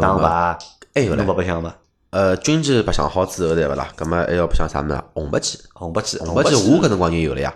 [0.00, 0.58] 打牌，
[0.94, 1.74] 还有嘞侬勿白相嘛？
[2.10, 3.88] 呃，军棋白相好之后对勿啦？
[3.98, 5.02] 搿么还要白相啥物事啊？
[5.14, 7.52] 红白棋，红白棋，红白棋我搿辰光就有了呀。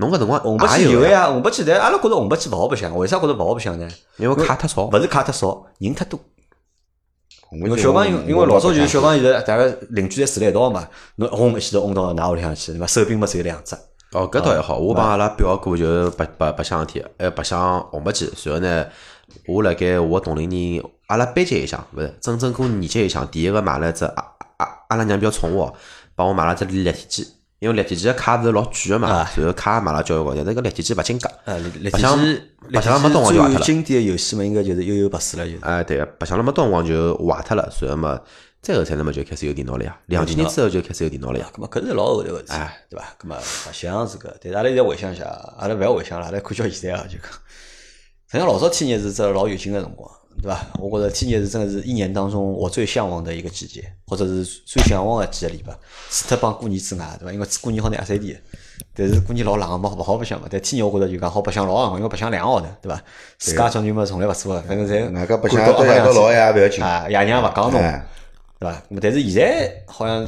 [0.00, 3.88] 侬搿辰光红白也有棋有个，呀，红白棋但阿拉觉着红白棋勿好白相，为啥觉着勿好白相呢？
[4.16, 4.86] 因为卡太少。
[4.86, 6.18] 勿是卡太少，人太多。
[7.52, 12.86] 因因为小朋友，因为老早就是小朋友在大家邻居侪住辣一道嘛，侬轰一记头轰到㑚屋里向去，对伐？
[12.86, 13.74] 手柄嘛只有两只，
[14.12, 18.32] 哦，搿倒还好，我帮阿拉表哥就是白白白相一天，还白相红白棋。
[18.44, 18.86] 然后呢，
[19.48, 24.24] 我辣盖我同龄人，阿拉班级里向，勿是整整过年级里向，第一个买了只阿
[24.58, 25.74] 阿阿拉娘比较宠我，
[26.14, 27.26] 帮我买了只立体机，
[27.60, 31.30] 因为立体机个卡勿是老贵个嘛啊，随后卡也买了交关，但是搿立体机勿经格。
[31.44, 31.60] 呃，
[31.92, 32.42] 白相体机，
[32.72, 35.58] 白相了没动光就坏脱了最经典个游戏嘛，应该就是悠悠白书了，就是。
[35.60, 38.18] 哎，对个，白相了没多辰光就坏脱了，随后嘛，
[38.62, 41.46] 再后头呢嘛就开始有电脑了呀，两几年之后就开始有电脑了呀。
[41.54, 43.04] 咁么搿是老后头个事体哎，对伐？
[43.20, 45.24] 咁么白相是个，但是阿拉现在回想一下，
[45.58, 47.30] 阿拉勿要回想了，阿拉看叫现在啊，就讲，
[48.30, 50.10] 实际上老早天热是只老有劲个辰光，
[50.42, 50.66] 对伐？
[50.78, 55.72] 我觉着天热是真的是一年当中我最向往的一个季节，或者是最向往的几个礼拜，
[56.10, 57.32] 除脱帮过年之外，对伐？
[57.32, 58.38] 因为过年好难压三 D，
[58.94, 60.46] 但是过年老冷，没勿好白相嘛。
[60.50, 63.02] 但天热我觉着就讲好白相老长，因为白相两个号头，对伐？
[63.38, 67.80] 自家叫人嘛从来勿做个，反正侪外加白相赶到夜到老也勿要紧，啊，爷娘勿讲侬。
[67.80, 68.06] 哎，
[68.58, 68.76] 对伐？
[68.90, 70.26] 咁么但是现在好像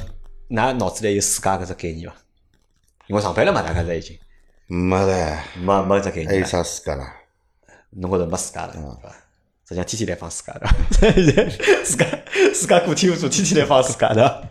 [0.51, 2.15] 㑚脑子里有自家搿只概念伐？
[3.07, 4.19] 因为上班了嘛，大家侪已经
[4.67, 7.15] 没唻，没没搿只概念还有啥自家啦？
[7.91, 9.17] 侬觉着没自家了，对伐？
[9.73, 10.68] 实际上天天来放自家的，
[11.83, 12.07] 自家
[12.53, 14.43] 自家过天无做，天天来放自家的。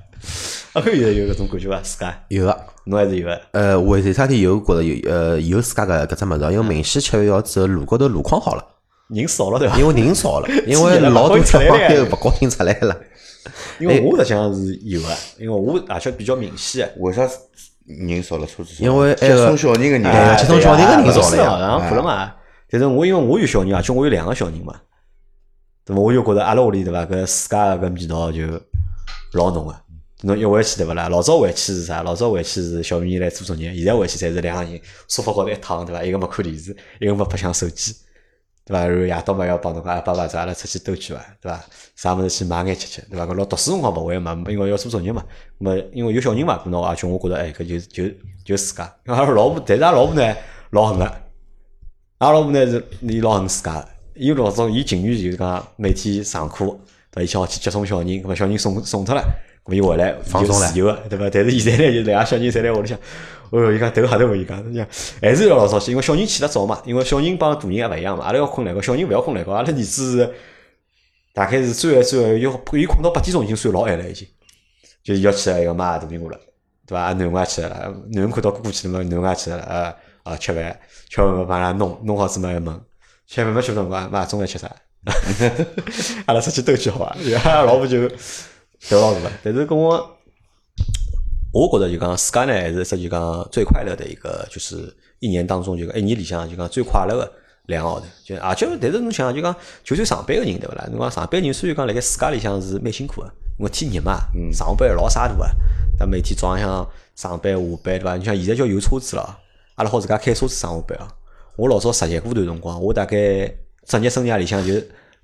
[0.74, 1.80] 阿搿现在有搿种感觉伐？
[1.82, 6.53] 自家有个，侬还是有个，呃，为为啥体有觉着有呃有自家个搿只物事？
[6.53, 8.65] 因为明显七月号之后路高头路况好了，
[9.09, 9.78] 人少了对伐？
[9.78, 12.97] 因为人少了，因为老多小朋友勿高兴出来了。
[13.80, 15.07] 因为我实际上是有个，
[15.38, 17.01] 因为我而且比较明显个。
[17.01, 17.28] 为啥
[17.86, 18.84] 人少了车子少？
[18.84, 20.03] 因为接送小人个人
[20.38, 22.34] 接送小人个人少了然后看了嘛。
[22.69, 24.74] 但是我因为我有小人，而且我有两个小人嘛，
[25.91, 28.43] 那么我就觉着阿拉屋里对伐，搿自家搿味道就
[29.33, 29.75] 老浓个。
[30.21, 31.09] 侬一回去对勿啦？
[31.09, 32.01] 老早回去是啥？
[32.01, 34.79] 老早回去是小米来做作业，现在回去侪是两个人
[35.09, 36.01] 沙发高头一躺对伐？
[36.01, 37.93] 一个没看电视，一个没白相手机，
[38.63, 38.87] 对伐？
[38.87, 41.25] 然后夜到嘛要帮侬讲，爸爸，走阿拉出去兜圈伐？
[41.41, 41.61] 对伐？
[41.97, 43.25] 啥物事去买眼吃吃，对伐？
[43.25, 45.21] 搿老读书辰光勿会嘛，因为要做作业嘛。
[45.91, 48.15] 因为有小人嘛，搿侬而且我觉着哎，搿就就
[48.45, 48.95] 就自家。
[49.07, 50.35] 阿 拉老婆，但是阿拉老婆呢
[50.69, 51.05] 老狠个，
[52.19, 53.85] 阿拉老婆呢是伊老恨自家，
[54.16, 56.66] 伊老早伊情愿就是讲每天上课，
[57.12, 57.22] 对伐？
[57.24, 59.24] 伊想要去接送小人，搿么小人送送脱了，
[59.70, 61.30] 伊回来放松了自由个，对伐？
[61.30, 62.97] 但是现在呢，就两个小人侪辣屋里向，
[63.51, 64.88] 哦哟，伊讲头吓头，伊讲，伊讲
[65.22, 70.34] 还是要老早起，因为小人起得早嘛，因为小人帮大人也勿一样嘛，阿拉要困懒觉，小人勿要困懒觉，阿拉儿子是
[71.34, 74.28] 大概是最晚最晚要伊困到八点钟已经算老晚了，已经，
[75.03, 76.38] 就是要起来要买大苹果了。
[76.86, 77.14] 对伐？
[77.14, 82.82] 囡恩也起来了，囡恩看到哥哥去了嘛，囡恩也起来了，啊啊吃饭，吃完饭帮伊拉弄弄好子嘛，还问，
[83.32, 84.69] 吃饭没吃辰光，妈中饭吃啥？
[86.27, 87.15] 阿拉出去兜去好啊，
[87.45, 89.32] 阿 拉老婆就头老大了。
[89.41, 90.17] 但是跟我，
[91.53, 97.32] 我觉着就讲自家呢，还是这就讲最快乐的一个，就是一年当中就讲一年里向就讲最快乐的
[97.67, 98.05] 两个号头。
[98.25, 100.86] 就而且，但是侬想就讲，就算上班个人对勿啦？
[100.91, 103.27] 侬讲上班人虽然讲辣盖自家里向是蛮辛苦个，
[103.59, 104.19] 因为天热嘛，
[104.51, 105.49] 上班老晒大个，
[105.97, 108.17] 但每天早浪向上班下班对伐？
[108.17, 109.39] 你像现在叫有车子了，
[109.75, 111.07] 阿拉好自家开车子上下班啊。
[111.62, 113.16] 我老早实习过段辰光，我大概
[113.86, 114.74] 职业生涯里向就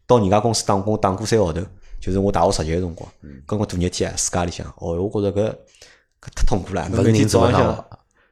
[0.05, 1.59] 到人家公司打工打过三个号头，
[1.99, 3.11] 就是我大学实习个辰光，
[3.47, 5.49] 跟我大热天啊，自家里向，哦，我觉着搿
[6.21, 7.85] 搿太痛苦了，侬每天早浪向。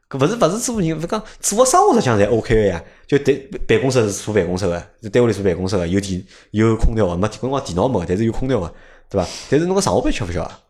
[0.08, 2.84] 搿勿是勿是做人，勿讲做个生活实际上侪 OK 个呀。
[3.08, 3.38] 就对
[3.68, 8.72] 办公室是坐办公室个，就单位里坐办公室个，有电有空调个，没搿光电脑没，但是有空调个，
[9.10, 9.28] 对伐？
[9.50, 10.62] 但是侬个上下班吃勿消啊？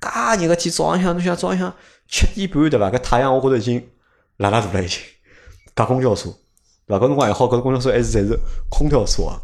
[0.00, 1.72] 介热个天早浪向，侬想早浪向
[2.08, 2.90] 七点半对伐？
[2.90, 3.88] 搿太阳我觉着已经
[4.38, 4.98] 辣辣大了已经，
[5.74, 6.28] 搭公交车
[6.86, 7.04] 对伐？
[7.04, 9.40] 搿辰光还好，搿公交车还是侪是空调车啊。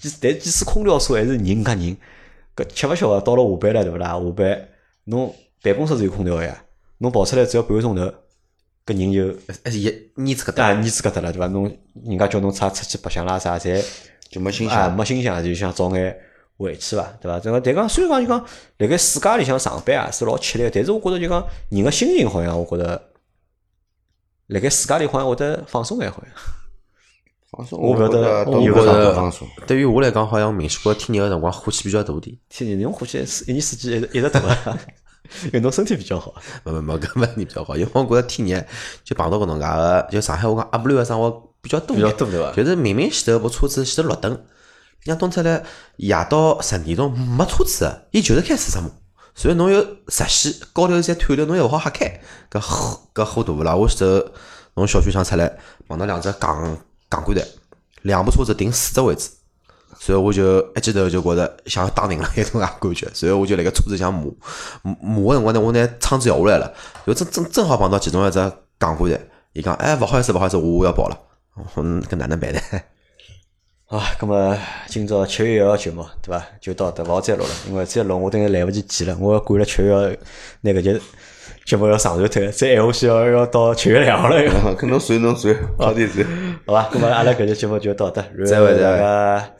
[0.00, 1.96] 即但即使空调车还是人夹人，
[2.56, 3.20] 搿吃勿消个。
[3.20, 4.08] 到了下班了对勿啦？
[4.08, 4.68] 下班
[5.04, 6.64] 侬办公室是有空调个呀，
[6.98, 8.02] 侬跑出来只要半个钟头。
[8.84, 11.46] 搿人就还是一腻子搿搭，啊，腻子搿搭了，对伐？
[11.48, 11.70] 侬
[12.04, 13.84] 人家叫侬出出去白相啦啥，侪
[14.30, 14.96] 就没心啊，想。
[14.96, 16.18] 没心想，就想早眼
[16.56, 17.38] 回去伐，对伐？
[17.38, 18.46] 这个但讲虽然讲就讲
[18.78, 23.10] 辣盖世界里向上班啊是老吃力，但是我觉着就讲人个心情好像我觉着
[24.46, 26.32] 辣盖世界里好像会得放松眼好像。
[27.50, 29.48] 放松，我勿晓得我觉觉得着放松。
[29.66, 32.36] 对于我来讲，好像明显觉天热个辰光火气比较大点。
[32.48, 34.78] 天热，侬火气一年四季一直一直大啊，
[35.44, 36.34] 因为侬身体比较好。
[36.64, 38.62] 没没没，搿问题比较好，因为我觉着天热
[39.02, 41.30] 就碰到搿能介个，就上海我讲阿不乱个生活
[41.62, 44.38] 比较多比较，多对伐就是明明前头部车子前头绿灯，
[45.04, 45.62] 像东出来
[45.96, 48.90] 夜到十点钟没车子个，伊就是开四十码，
[49.34, 52.20] 所以侬有直线高头有些探头，侬又勿好瞎开，
[52.50, 53.74] 搿火搿火大勿啦？
[53.74, 54.28] 我前头
[54.74, 56.76] 从小区上出来碰到两只杠
[57.08, 57.44] 钢管台，
[58.02, 59.30] 两部车子停四只位置。
[60.00, 64.22] 所以我就一记头就觉着像打人了 一种介感觉，所以我就辣盖车子里向骂
[65.02, 66.72] 骂个辰光呢，我拿窗子摇下来了，
[67.04, 69.20] 就正正正好碰到其中一只钢管台，
[69.54, 71.18] 伊讲哎勿好意思勿好意思，我要跑了，
[71.76, 72.60] 嗯，搿哪能办呢？
[73.88, 74.56] 啊，咁么
[74.86, 76.46] 今朝七月一号节目对伐？
[76.60, 80.22] 就到这，勿好再录了，因为再录我等于来勿及剪了，我要赶了七月一号
[80.60, 80.92] 那个节
[81.68, 84.50] 节目要上传脱，再闲下去要要到七月两号了又。
[84.50, 86.26] 搿侬算侬算，快点算。
[86.64, 89.50] 好吧，那么阿拉搿期节目就到这， 再会大家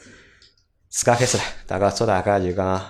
[0.89, 2.81] 自家开始了，大家祝大家就讲，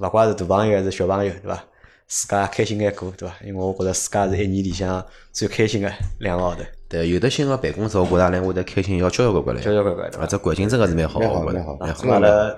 [0.00, 1.64] 勿管是大朋友还是小朋友，对伐？
[2.08, 3.34] 自家开心眼过，对伐？
[3.44, 10.26] 因为我觉着自家是一年里向最开心个两个号头，对，有的新个办公室，我觉着阿拉会得开心要交交关关来，交交关关，对伐啊，？
[10.26, 12.10] 这环境真个是蛮好，蛮好蛮好蛮好咁。
[12.10, 12.56] 阿拉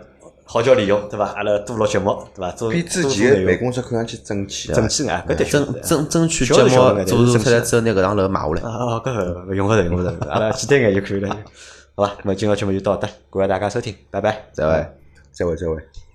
[0.49, 1.27] 好叫利用，对伐？
[1.37, 2.51] 阿拉多录节目，对伐？
[2.53, 4.75] 做比之前办公室看上去整齐啊。
[4.77, 6.69] 整齐眼，搿的确是争争争取节目
[7.05, 8.63] 做做出来之后，拿搿幢楼买下来。
[8.63, 9.13] 哦，搿
[9.47, 11.37] 个用勿着，用勿着，阿拉 简单眼就可以了。
[11.97, 14.45] 好吧，那么今朝节目就到这，感谢大家收听，拜拜。
[14.53, 14.87] 再会。
[15.33, 16.06] 再会再会。